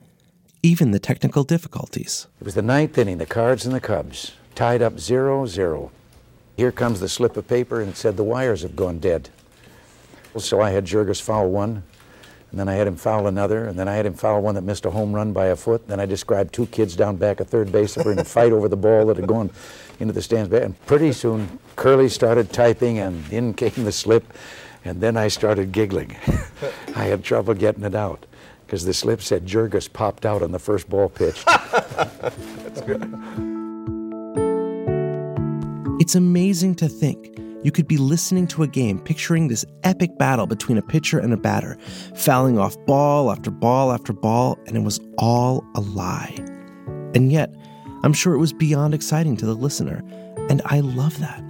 [0.64, 2.28] even the technical difficulties.
[2.40, 5.92] It was the ninth inning, the Cards and the Cubs, tied up 0 0.
[6.56, 9.30] Here comes the slip of paper, and it said the wires have gone dead.
[10.36, 11.84] So I had Jurges foul one,
[12.50, 14.64] and then I had him foul another, and then I had him foul one that
[14.64, 15.88] missed a home run by a foot.
[15.88, 18.52] Then I described two kids down back at third base that were in a fight
[18.52, 19.52] over the ball that had gone
[20.00, 20.52] into the stands.
[20.52, 24.34] And pretty soon, Curly started typing, and in came the slip,
[24.84, 26.18] and then I started giggling.
[26.96, 28.26] I had trouble getting it out
[28.66, 31.46] because the slip said Jurges popped out on the first ball pitch.
[36.08, 40.48] It's amazing to think You could be listening to a game, picturing this epic battle
[40.48, 41.78] between a pitcher and a batter,
[42.16, 46.34] fouling off ball after ball after ball, and it was all a lie.
[47.14, 47.54] And yet,
[48.04, 50.02] I'm sure it was beyond exciting to the listener,
[50.50, 51.44] and I love that.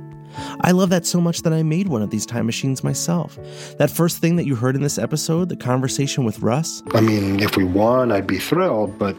[0.62, 3.38] I love that so much that I made one of these time machines myself.
[3.78, 6.82] That first thing that you heard in this episode, the conversation with Russ.
[6.96, 9.16] I mean, if we won, I'd be thrilled, but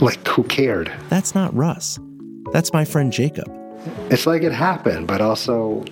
[0.00, 0.90] like, who cared?
[1.10, 1.98] That's not Russ.
[2.52, 3.52] That's my friend Jacob.
[4.10, 5.82] It's like it happened, but also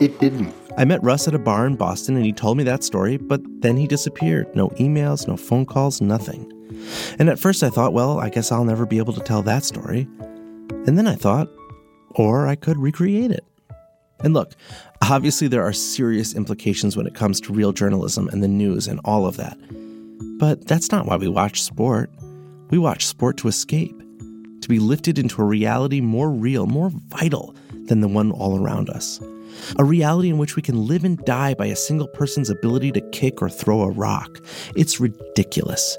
[0.00, 0.54] it didn't.
[0.78, 3.40] I met Russ at a bar in Boston and he told me that story, but
[3.60, 4.54] then he disappeared.
[4.54, 6.50] No emails, no phone calls, nothing.
[7.18, 9.64] And at first I thought, well, I guess I'll never be able to tell that
[9.64, 10.08] story.
[10.86, 11.48] And then I thought,
[12.12, 13.44] or I could recreate it.
[14.22, 14.54] And look,
[15.02, 19.00] obviously there are serious implications when it comes to real journalism and the news and
[19.04, 19.58] all of that.
[20.38, 22.10] But that's not why we watch sport.
[22.70, 23.99] We watch sport to escape,
[24.62, 27.54] to be lifted into a reality more real, more vital
[27.86, 29.20] than the one all around us.
[29.78, 33.10] A reality in which we can live and die by a single person's ability to
[33.10, 34.40] kick or throw a rock.
[34.76, 35.98] It's ridiculous.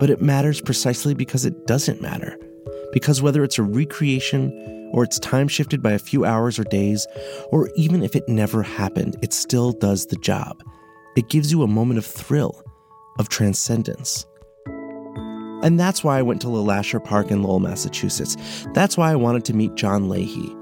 [0.00, 2.38] But it matters precisely because it doesn't matter.
[2.92, 4.50] Because whether it's a recreation
[4.92, 7.06] or it's time shifted by a few hours or days,
[7.50, 10.62] or even if it never happened, it still does the job.
[11.16, 12.62] It gives you a moment of thrill,
[13.18, 14.26] of transcendence.
[15.66, 18.36] And that's why I went to LeLacheur Park in Lowell, Massachusetts.
[18.72, 20.54] That's why I wanted to meet John Leahy.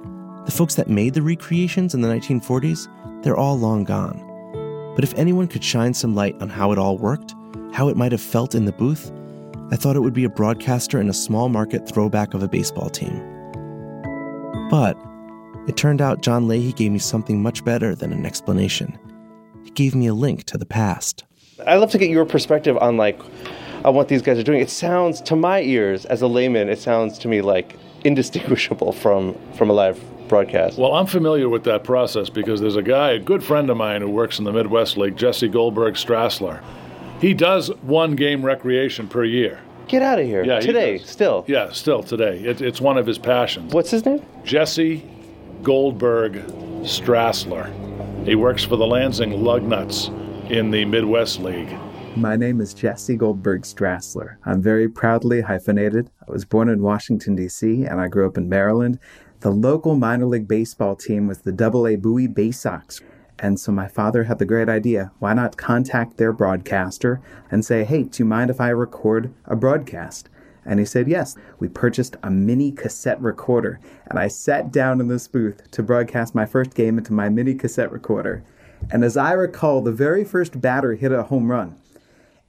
[0.46, 2.88] The folks that made the recreations in the 1940s,
[3.22, 4.18] they're all long gone.
[4.94, 7.34] But if anyone could shine some light on how it all worked,
[7.74, 9.12] how it might have felt in the booth,
[9.70, 12.88] I thought it would be a broadcaster in a small market throwback of a baseball
[12.88, 13.12] team.
[14.70, 14.96] But
[15.68, 18.98] it turned out John Leahy gave me something much better than an explanation.
[19.64, 21.24] He gave me a link to the past.
[21.66, 23.20] I'd love to get your perspective on like
[23.84, 24.60] on what these guys are doing.
[24.60, 29.34] It sounds to my ears as a layman, it sounds to me like indistinguishable from
[29.54, 30.78] from a live broadcast.
[30.78, 34.00] Well, I'm familiar with that process because there's a guy, a good friend of mine
[34.00, 36.62] who works in the Midwest League, Jesse Goldberg Strassler.
[37.20, 39.60] He does one game recreation per year.
[39.86, 40.42] Get out of here.
[40.44, 41.08] Yeah, today, does.
[41.08, 41.44] still.
[41.46, 42.38] Yeah, still today.
[42.38, 43.74] It, it's one of his passions.
[43.74, 44.24] What's his name?
[44.44, 45.08] Jesse
[45.62, 46.34] Goldberg
[46.82, 47.72] Strassler.
[48.26, 50.08] He works for the Lansing Lugnuts
[50.50, 51.76] in the Midwest League.
[52.16, 54.36] My name is Jesse Goldberg Strassler.
[54.46, 56.10] I'm very proudly hyphenated.
[56.26, 59.00] I was born in Washington, D.C., and I grew up in Maryland.
[59.40, 63.00] The local minor league baseball team was the Double A Bowie Bay Sox.
[63.40, 67.82] And so my father had the great idea why not contact their broadcaster and say,
[67.82, 70.28] hey, do you mind if I record a broadcast?
[70.64, 71.34] And he said, yes.
[71.58, 76.32] We purchased a mini cassette recorder, and I sat down in this booth to broadcast
[76.32, 78.44] my first game into my mini cassette recorder.
[78.92, 81.76] And as I recall, the very first batter hit a home run.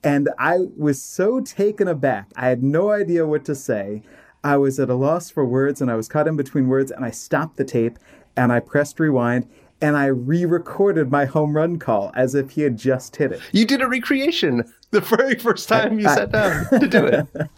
[0.05, 2.29] And I was so taken aback.
[2.35, 4.03] I had no idea what to say.
[4.43, 7.03] I was at a loss for words and I was caught in between words and
[7.03, 7.97] I stopped the tape
[8.37, 9.49] and I pressed rewind
[9.81, 13.41] and I re recorded my home run call as if he had just hit it.
[13.51, 17.27] You did a recreation the very first time you sat down to do it.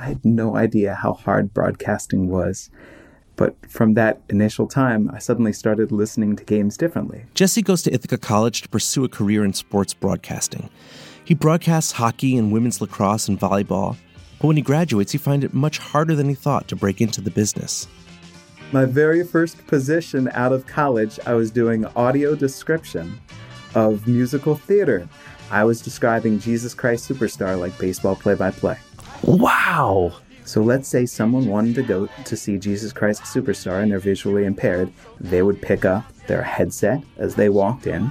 [0.00, 2.68] I had no idea how hard broadcasting was.
[3.36, 7.24] But from that initial time, I suddenly started listening to games differently.
[7.34, 10.68] Jesse goes to Ithaca College to pursue a career in sports broadcasting.
[11.30, 13.96] He broadcasts hockey and women's lacrosse and volleyball,
[14.40, 17.20] but when he graduates, he finds it much harder than he thought to break into
[17.20, 17.86] the business.
[18.72, 23.20] My very first position out of college, I was doing audio description
[23.76, 25.08] of musical theater.
[25.52, 28.78] I was describing Jesus Christ Superstar like baseball play by play.
[29.22, 30.14] Wow!
[30.44, 34.46] So let's say someone wanted to go to see Jesus Christ Superstar and they're visually
[34.46, 34.92] impaired.
[35.20, 38.10] They would pick up their headset as they walked in,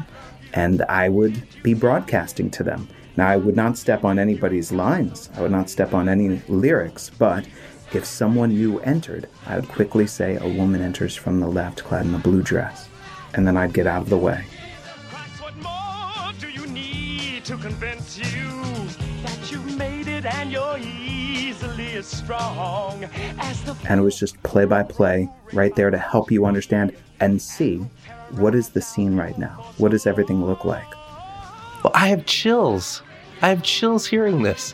[0.54, 2.88] and I would be broadcasting to them.
[3.20, 7.12] Now, I would not step on anybody's lines, I would not step on any lyrics,
[7.20, 7.46] but
[7.92, 12.06] if someone new entered, I would quickly say, A woman enters from the left clad
[12.06, 12.88] in a blue dress.
[13.34, 14.46] And then I'd get out of the way.
[17.44, 18.48] to convince you
[19.24, 23.04] that you made it and you're easily as strong
[23.40, 26.96] as the And it was just play by play, right there to help you understand
[27.20, 27.80] and see
[28.30, 29.66] what is the scene right now?
[29.78, 30.90] What does everything look like?
[31.84, 33.02] Well, I have chills.
[33.42, 34.74] I have chills hearing this.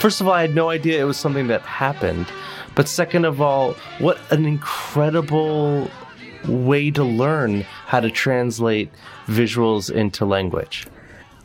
[0.00, 2.26] First of all, I had no idea it was something that happened.
[2.74, 5.90] But second of all, what an incredible
[6.46, 8.90] way to learn how to translate
[9.26, 10.86] visuals into language.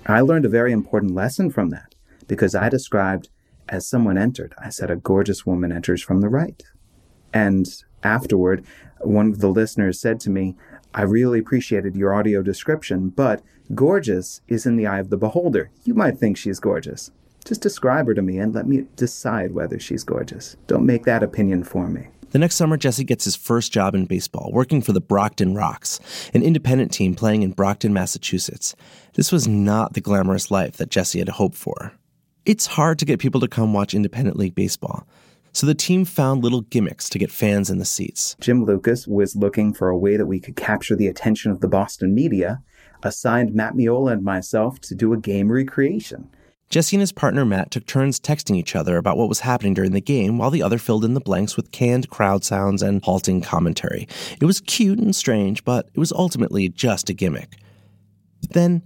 [0.05, 1.95] I learned a very important lesson from that
[2.27, 3.29] because I described
[3.69, 6.61] as someone entered, I said, a gorgeous woman enters from the right.
[7.33, 7.67] And
[8.03, 8.65] afterward,
[9.01, 10.55] one of the listeners said to me,
[10.93, 13.41] I really appreciated your audio description, but
[13.73, 15.71] gorgeous is in the eye of the beholder.
[15.83, 17.11] You might think she's gorgeous.
[17.45, 20.55] Just describe her to me and let me decide whether she's gorgeous.
[20.67, 22.07] Don't make that opinion for me.
[22.31, 25.99] The next summer, Jesse gets his first job in baseball, working for the Brockton Rox,
[26.33, 28.75] an independent team playing in Brockton, Massachusetts.
[29.13, 31.93] This was not the glamorous life that Jesse had hoped for.
[32.45, 35.07] It's hard to get people to come watch independent league baseball,
[35.51, 38.35] so the team found little gimmicks to get fans in the seats.
[38.39, 41.67] Jim Lucas was looking for a way that we could capture the attention of the
[41.67, 42.63] Boston media,
[43.05, 46.29] assigned Matt Miola and myself to do a game recreation.
[46.69, 49.91] Jesse and his partner Matt took turns texting each other about what was happening during
[49.91, 53.41] the game while the other filled in the blanks with canned crowd sounds and halting
[53.41, 54.07] commentary.
[54.41, 57.57] It was cute and strange, but it was ultimately just a gimmick.
[58.49, 58.81] Then,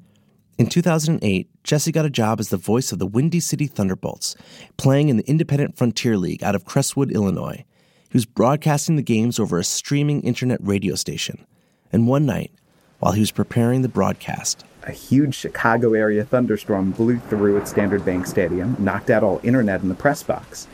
[0.57, 4.36] in 2008, Jesse got a job as the voice of the Windy City Thunderbolts,
[4.76, 7.63] playing in the Independent Frontier League out of Crestwood, Illinois.
[8.09, 11.45] He was broadcasting the games over a streaming internet radio station.
[11.91, 12.51] And one night,
[12.99, 18.03] while he was preparing the broadcast, a huge Chicago area thunderstorm blew through at Standard
[18.05, 20.67] Bank Stadium, knocked out all internet in the press box.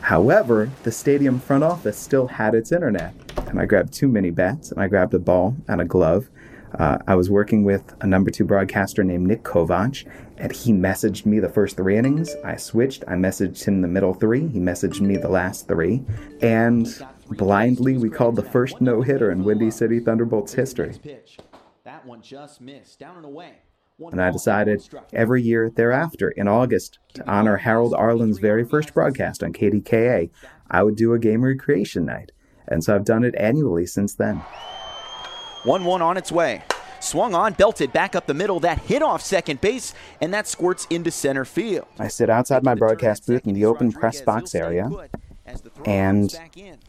[0.00, 3.14] However, the stadium front office still had its internet,
[3.48, 6.28] and I grabbed two mini bats, and I grabbed a ball and a glove.
[6.78, 10.06] Uh, I was working with a number two broadcaster named Nick Kovach,
[10.36, 12.36] and he messaged me the first three innings.
[12.44, 13.02] I switched.
[13.08, 14.46] I messaged him the middle three.
[14.46, 16.04] He messaged me the last three.
[16.42, 16.86] And
[17.30, 20.94] blindly, we called the first no hitter in Windy City Thunderbolts history.
[21.86, 22.98] That one just missed.
[22.98, 23.52] Down and away.
[24.10, 24.82] And I decided
[25.12, 30.28] every year thereafter, in August, to honor Harold Arlin's very first broadcast on KDKA,
[30.68, 32.32] I would do a game recreation night.
[32.66, 34.42] And so I've done it annually since then.
[35.62, 36.64] 1 1 on its way.
[36.98, 38.58] Swung on, belted back up the middle.
[38.58, 41.86] That hit off second base, and that squirts into center field.
[42.00, 44.90] I sit outside my broadcast booth in the open press box area,
[45.84, 46.38] and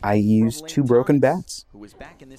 [0.03, 1.65] I use two broken bats.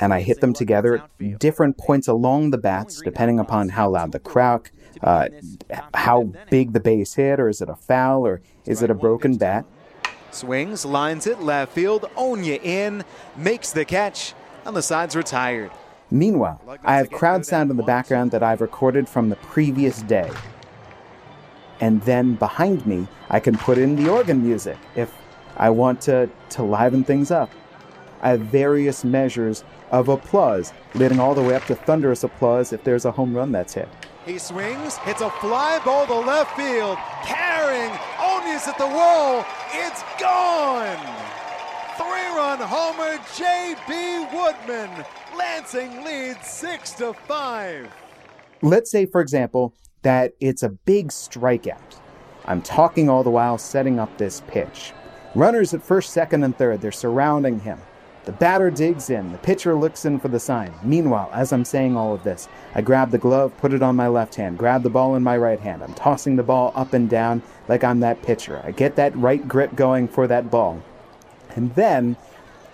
[0.01, 4.13] And I hit them together at different points along the bats, depending upon how loud
[4.13, 5.29] the crack, uh,
[5.95, 9.37] how big the base hit, or is it a foul, or is it a broken
[9.37, 9.65] bat.
[10.31, 13.05] Swings, lines it left field, Onya in,
[13.37, 15.71] makes the catch, and the side's retired.
[16.11, 20.31] Meanwhile, I have crowd sound in the background that I've recorded from the previous day.
[21.81, 25.15] And then behind me, I can put in the organ music if
[25.57, 27.51] I want to, to liven things up.
[28.21, 32.83] I have various measures of applause, leading all the way up to thunderous applause if
[32.85, 33.89] there's a home run that's hit.
[34.27, 39.45] He swings, hits a fly ball to left field, carrying Onius at the wall.
[39.73, 40.99] It's gone!
[41.97, 44.27] Three run homer, J.B.
[44.37, 45.05] Woodman.
[45.37, 47.89] Lansing leads 6 to 5.
[48.63, 51.99] Let's say, for example, that it's a big strikeout.
[52.45, 54.93] I'm talking all the while setting up this pitch.
[55.35, 57.79] Runners at first, second, and third, they're surrounding him.
[58.25, 60.75] The batter digs in, the pitcher looks in for the sign.
[60.83, 64.09] Meanwhile, as I'm saying all of this, I grab the glove, put it on my
[64.09, 65.83] left hand, grab the ball in my right hand.
[65.83, 68.61] I'm tossing the ball up and down like I'm that pitcher.
[68.65, 70.83] I get that right grip going for that ball.
[71.57, 72.17] And then,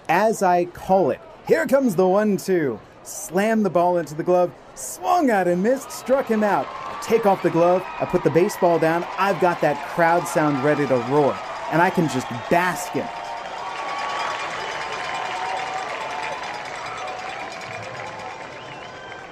[0.08, 2.80] as I call it, here comes the one two.
[3.04, 6.66] Slam the ball into the glove, swung at and missed, struck him out.
[6.66, 10.64] I take off the glove, I put the baseball down, I've got that crowd sound
[10.64, 11.36] ready to roar,
[11.74, 13.10] and I can just bask in it.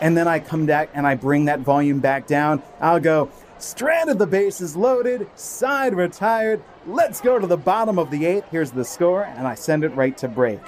[0.01, 2.61] And then I come back and I bring that volume back down.
[2.81, 6.61] I'll go, stranded, the bases loaded, side retired.
[6.85, 8.47] Let's go to the bottom of the eighth.
[8.51, 10.59] Here's the score, and I send it right to break.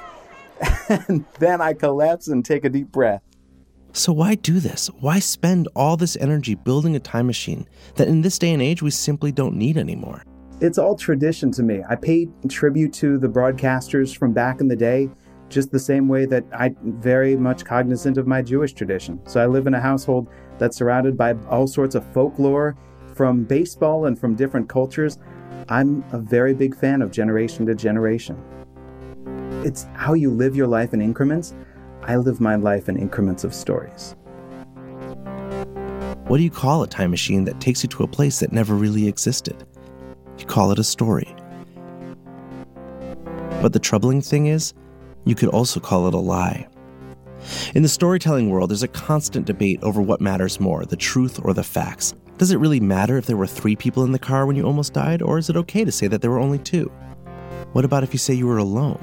[1.08, 3.22] and then I collapse and take a deep breath.
[3.92, 4.86] So, why do this?
[5.00, 7.66] Why spend all this energy building a time machine
[7.96, 10.22] that in this day and age we simply don't need anymore?
[10.64, 11.82] It's all tradition to me.
[11.90, 15.10] I pay tribute to the broadcasters from back in the day,
[15.50, 19.20] just the same way that I'm very much cognizant of my Jewish tradition.
[19.26, 22.78] So, I live in a household that's surrounded by all sorts of folklore
[23.14, 25.18] from baseball and from different cultures.
[25.68, 28.42] I'm a very big fan of generation to generation.
[29.66, 31.52] It's how you live your life in increments.
[32.04, 34.16] I live my life in increments of stories.
[36.26, 38.74] What do you call a time machine that takes you to a place that never
[38.74, 39.66] really existed?
[40.38, 41.34] You call it a story.
[43.62, 44.74] But the troubling thing is,
[45.24, 46.68] you could also call it a lie.
[47.74, 51.52] In the storytelling world, there's a constant debate over what matters more, the truth or
[51.52, 52.14] the facts.
[52.38, 54.92] Does it really matter if there were three people in the car when you almost
[54.92, 56.90] died, or is it okay to say that there were only two?
[57.72, 59.00] What about if you say you were alone?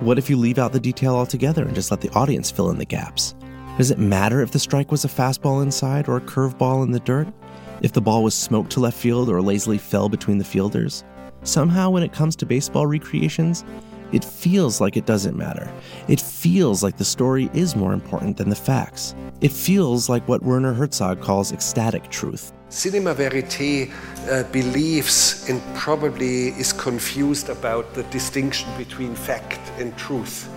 [0.00, 2.78] What if you leave out the detail altogether and just let the audience fill in
[2.78, 3.34] the gaps?
[3.76, 7.00] Does it matter if the strike was a fastball inside or a curveball in the
[7.00, 7.28] dirt?
[7.82, 11.02] If the ball was smoked to left field or lazily fell between the fielders?
[11.44, 13.64] Somehow, when it comes to baseball recreations,
[14.12, 15.72] it feels like it doesn't matter.
[16.06, 19.14] It feels like the story is more important than the facts.
[19.40, 22.52] It feels like what Werner Herzog calls ecstatic truth.
[22.68, 23.90] Cinema Verite
[24.28, 30.48] uh, believes and probably is confused about the distinction between fact and truth.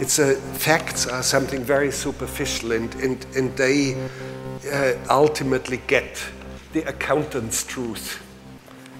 [0.00, 3.94] It's a, facts are something very superficial and, and, and they
[4.72, 6.22] uh, ultimately get
[6.78, 8.22] the accountant's truth.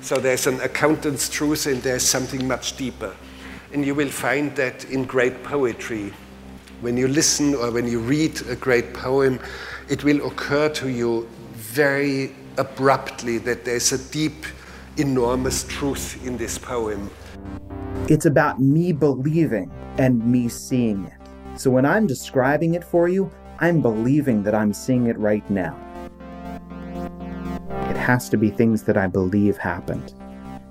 [0.01, 3.15] So there's an accountant's truth and there's something much deeper.
[3.73, 6.13] And you will find that in great poetry.
[6.81, 9.39] When you listen or when you read a great poem,
[9.89, 14.47] it will occur to you very abruptly that there's a deep,
[14.97, 17.11] enormous truth in this poem.
[18.09, 21.61] It's about me believing and me seeing it.
[21.61, 25.77] So when I'm describing it for you, I'm believing that I'm seeing it right now.
[28.09, 30.15] It has to be things that I believe happened.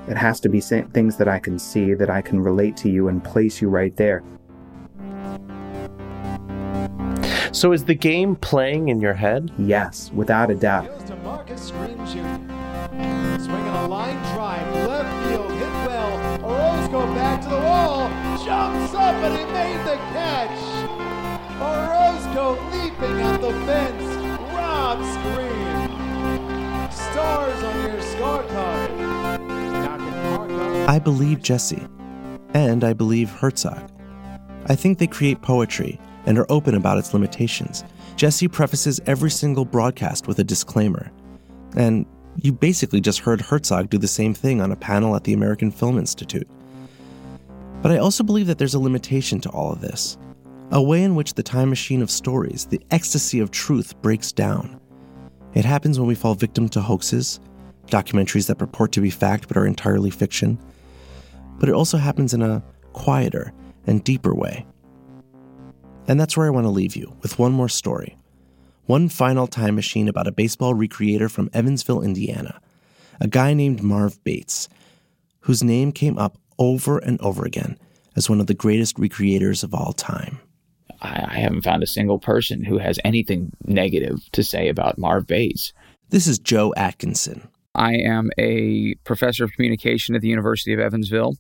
[0.07, 3.09] It has to be things that I can see, that I can relate to you
[3.09, 4.23] and place you right there.
[7.51, 9.51] So is the game playing in your head?
[9.59, 10.89] Yes, without a doubt.
[11.23, 11.85] Marcus Swinging
[12.97, 16.43] a line drive, left field, hit well.
[16.43, 18.09] Orozco back to the wall,
[18.43, 20.57] jumps up and he made the catch.
[21.61, 24.41] Orozco leaping at the fence.
[24.55, 25.46] Rob Scream.
[30.89, 31.85] I believe Jesse,
[32.53, 33.91] and I believe Herzog.
[34.67, 37.83] I think they create poetry and are open about its limitations.
[38.15, 41.11] Jesse prefaces every single broadcast with a disclaimer.
[41.75, 42.05] And
[42.41, 45.71] you basically just heard Herzog do the same thing on a panel at the American
[45.71, 46.47] Film Institute.
[47.81, 50.17] But I also believe that there's a limitation to all of this
[50.71, 54.81] a way in which the time machine of stories, the ecstasy of truth, breaks down.
[55.57, 57.39] It happens when we fall victim to hoaxes,
[57.87, 60.59] documentaries that purport to be fact but are entirely fiction.
[61.57, 62.61] But it also happens in a
[62.93, 63.51] quieter
[63.87, 64.67] and deeper way.
[66.07, 68.15] And that's where I want to leave you with one more story.
[68.85, 72.61] One final time machine about a baseball recreator from Evansville, Indiana,
[73.19, 74.69] a guy named Marv Bates,
[75.39, 77.79] whose name came up over and over again
[78.15, 80.37] as one of the greatest recreators of all time.
[81.01, 85.73] I haven't found a single person who has anything negative to say about Marv Bates.
[86.09, 87.47] This is Joe Atkinson.
[87.75, 91.35] I am a professor of communication at the University of Evansville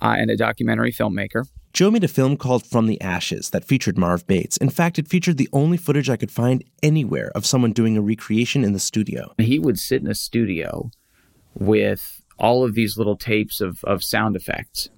[0.00, 1.44] uh, and a documentary filmmaker.
[1.72, 4.56] Joe made a film called From the Ashes that featured Marv Bates.
[4.56, 8.00] In fact, it featured the only footage I could find anywhere of someone doing a
[8.00, 9.32] recreation in the studio.
[9.38, 10.90] He would sit in a studio
[11.54, 14.88] with all of these little tapes of, of sound effects.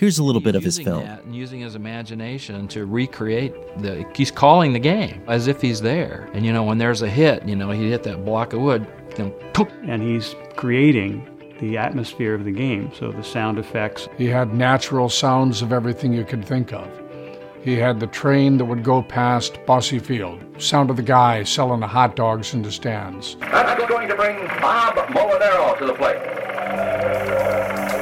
[0.00, 1.04] Here's a little bit of his film.
[1.04, 4.06] that and using his imagination to recreate the.
[4.14, 6.26] He's calling the game as if he's there.
[6.32, 8.86] And you know, when there's a hit, you know, he hit that block of wood,
[9.18, 11.28] you know, and he's creating
[11.60, 12.90] the atmosphere of the game.
[12.98, 14.08] So the sound effects.
[14.16, 16.88] He had natural sounds of everything you could think of.
[17.62, 21.80] He had the train that would go past Bosse Field, sound of the guy selling
[21.80, 23.36] the hot dogs in the stands.
[23.40, 26.16] That's going to bring Bob Molinaro to the plate.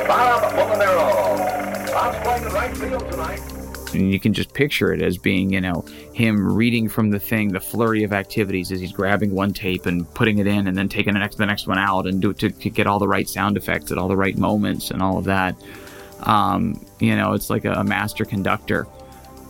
[0.07, 1.58] Bob Molinaro.
[3.95, 7.49] And you can just picture it as being, you know, him reading from the thing,
[7.49, 10.89] the flurry of activities as he's grabbing one tape and putting it in and then
[10.89, 13.29] taking the next, the next one out and do to, to get all the right
[13.29, 15.57] sound effects at all the right moments and all of that.
[16.21, 18.87] Um, you know, it's like a, master conductor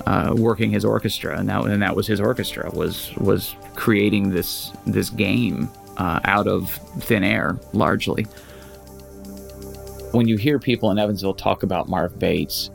[0.07, 4.71] uh, working his orchestra, and that and that was his orchestra was was creating this
[4.87, 6.71] this game uh, out of
[7.01, 8.27] thin air largely.
[10.13, 12.71] When you hear people in Evansville talk about Marv Bates,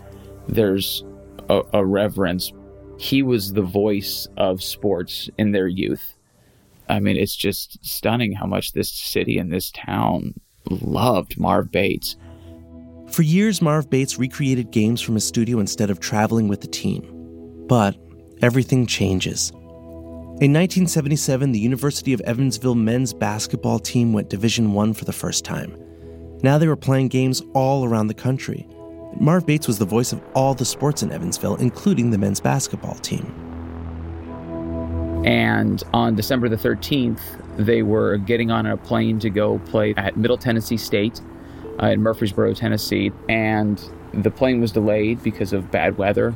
[0.47, 1.03] there's
[1.49, 2.53] a, a reverence.
[2.99, 6.15] He was the voice of sports in their youth.
[6.89, 12.17] I mean, it's just stunning how much this city and this town loved Marv Bates.
[13.09, 17.65] For years, Marv Bates recreated games from his studio instead of traveling with the team.
[17.67, 17.95] But
[18.41, 19.49] everything changes.
[20.41, 25.45] In 1977, the University of Evansville men's basketball team went Division 1 for the first
[25.45, 25.82] time.
[26.43, 28.67] Now they were playing games all around the country.
[29.17, 32.95] Marv Bates was the voice of all the sports in Evansville, including the men's basketball
[32.95, 33.33] team.
[35.25, 37.21] And on December the 13th,
[37.55, 41.21] they were getting on a plane to go play at Middle Tennessee State
[41.81, 43.13] uh, in Murfreesboro, Tennessee.
[43.29, 43.81] And
[44.13, 46.35] the plane was delayed because of bad weather.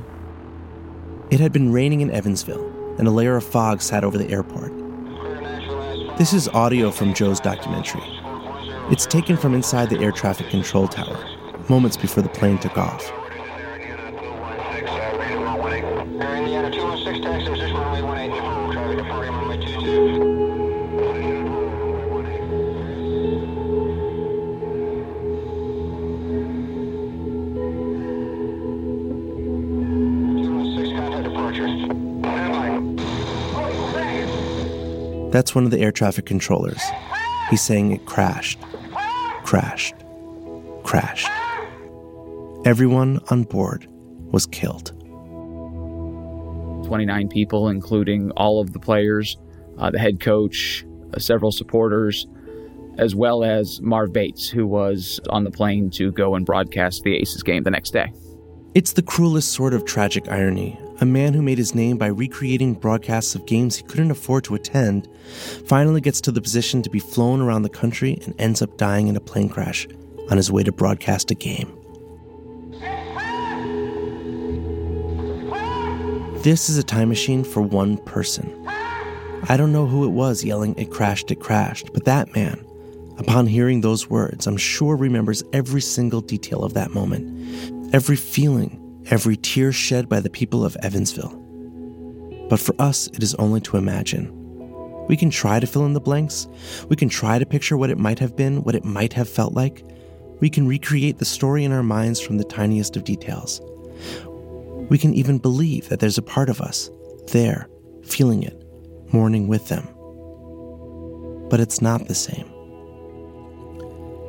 [1.32, 2.66] It had been raining in Evansville,
[2.98, 4.72] and a layer of fog sat over the airport.
[6.18, 8.17] This is audio from Joe's documentary.
[8.90, 11.20] It's taken from inside the air traffic control tower,
[11.68, 13.12] moments before the plane took off.
[35.30, 36.82] That's one of the air traffic controllers.
[37.50, 38.60] He's saying it crashed,
[39.48, 39.96] crashed,
[40.84, 41.30] crashed.
[42.66, 43.88] Everyone on board
[44.34, 44.92] was killed.
[46.86, 49.38] 29 people, including all of the players,
[49.78, 52.28] uh, the head coach, uh, several supporters,
[52.98, 57.16] as well as Marv Bates, who was on the plane to go and broadcast the
[57.16, 58.12] Aces game the next day.
[58.76, 60.78] It's the cruelest sort of tragic irony.
[61.00, 64.56] A man who made his name by recreating broadcasts of games he couldn't afford to
[64.56, 65.08] attend
[65.68, 69.08] finally gets to the position to be flown around the country and ends up dying
[69.08, 69.88] in a plane crash
[70.32, 71.72] on his way to broadcast a game.
[76.42, 78.52] This is a time machine for one person.
[79.48, 82.66] I don't know who it was yelling, It crashed, it crashed, but that man,
[83.20, 88.82] upon hearing those words, I'm sure remembers every single detail of that moment, every feeling,
[89.10, 91.44] every tear shed by the people of Evansville.
[92.50, 94.34] But for us, it is only to imagine.
[95.08, 96.48] We can try to fill in the blanks.
[96.90, 99.54] We can try to picture what it might have been, what it might have felt
[99.54, 99.84] like.
[100.40, 103.62] We can recreate the story in our minds from the tiniest of details.
[104.90, 106.90] We can even believe that there's a part of us
[107.32, 107.70] there,
[108.04, 108.64] feeling it,
[109.14, 109.88] mourning with them.
[111.50, 112.54] But it's not the same.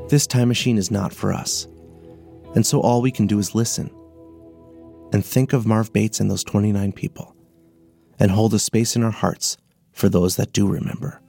[0.09, 1.67] This time machine is not for us.
[2.55, 3.91] And so all we can do is listen
[5.13, 7.35] and think of Marv Bates and those 29 people
[8.19, 9.57] and hold a space in our hearts
[9.93, 11.21] for those that do remember.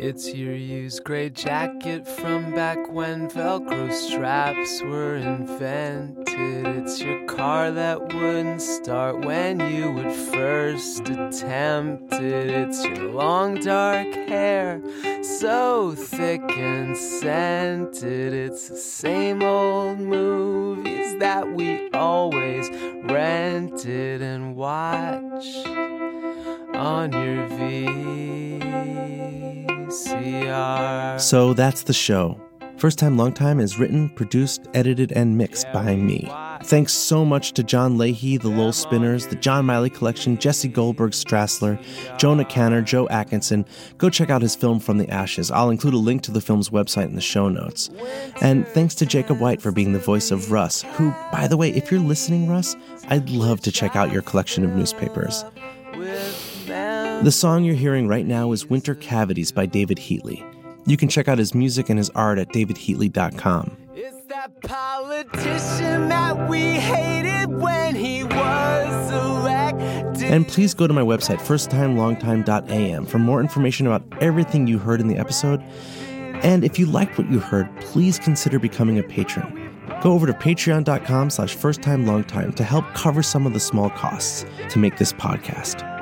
[0.00, 6.66] It's your used gray jacket from back when Velcro straps were invented.
[6.78, 12.48] It's your car that wouldn't start when you would first attempt it.
[12.48, 14.80] It's your long dark hair,
[15.24, 18.34] so thick and scented.
[18.34, 25.66] It's the same old movies that we always rented and watched
[26.76, 27.48] on your
[30.28, 31.20] VCR.
[31.20, 32.40] So that's the show.
[32.76, 36.30] First Time Long Time is written, produced, edited, and mixed by me.
[36.62, 41.10] Thanks so much to John Leahy, the Lowell Spinners, the John Miley Collection, Jesse Goldberg
[41.10, 41.80] Strassler,
[42.18, 43.64] Jonah Canner, Joe Atkinson.
[43.96, 45.50] Go check out his film From the Ashes.
[45.50, 47.90] I'll include a link to the film's website in the show notes.
[48.40, 51.70] And thanks to Jacob White for being the voice of Russ, who, by the way,
[51.70, 52.76] if you're listening, Russ,
[53.08, 55.44] I'd love to check out your collection of newspapers.
[57.22, 60.44] The song you're hearing right now is Winter Cavities by David Heatley.
[60.86, 63.76] You can check out his music and his art at davidheatley.com.
[64.62, 70.22] Politician that we hated when he was elected.
[70.22, 75.08] And please go to my website, firsttimelongtime.am, for more information about everything you heard in
[75.08, 75.60] the episode.
[76.42, 79.70] And if you liked what you heard, please consider becoming a patron.
[80.02, 84.78] Go over to patreon.com slash firsttimelongtime to help cover some of the small costs to
[84.78, 85.97] make this podcast.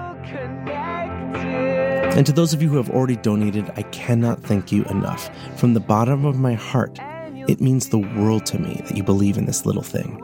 [2.17, 5.29] And to those of you who have already donated, I cannot thank you enough.
[5.59, 6.99] From the bottom of my heart,
[7.47, 10.23] it means the world to me that you believe in this little thing.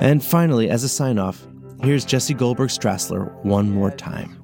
[0.00, 1.46] And finally, as a sign off,
[1.84, 4.36] here's Jesse Goldberg Strassler one more time.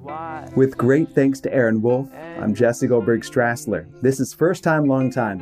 [0.55, 2.09] With great thanks to Aaron Wolf,
[2.39, 3.85] I'm Jesse Goldberg Strassler.
[4.01, 5.41] This is First Time Long Time.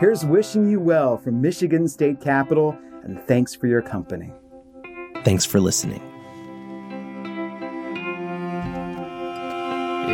[0.00, 4.32] Here's wishing you well from Michigan State Capitol, and thanks for your company.
[5.24, 6.13] Thanks for listening.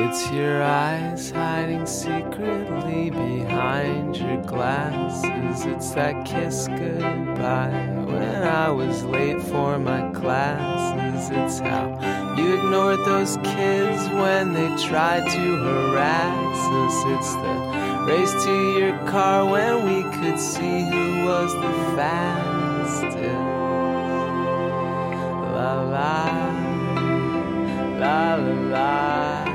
[0.03, 5.66] It's your eyes hiding secretly behind your glasses.
[5.66, 11.30] It's that kiss goodbye when I was late for my classes.
[11.30, 11.86] It's how
[12.36, 16.96] you ignored those kids when they tried to harass us.
[17.14, 23.18] It's the race to your car when we could see who was the fastest.
[25.55, 26.24] La la,
[28.01, 29.49] la la la.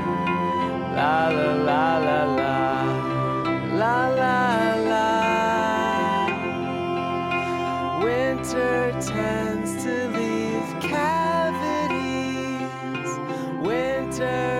[0.96, 2.56] La la la la
[3.80, 4.38] la la
[4.90, 5.08] la.
[8.02, 12.32] Winter tends to leave cavities.
[13.60, 14.55] Winter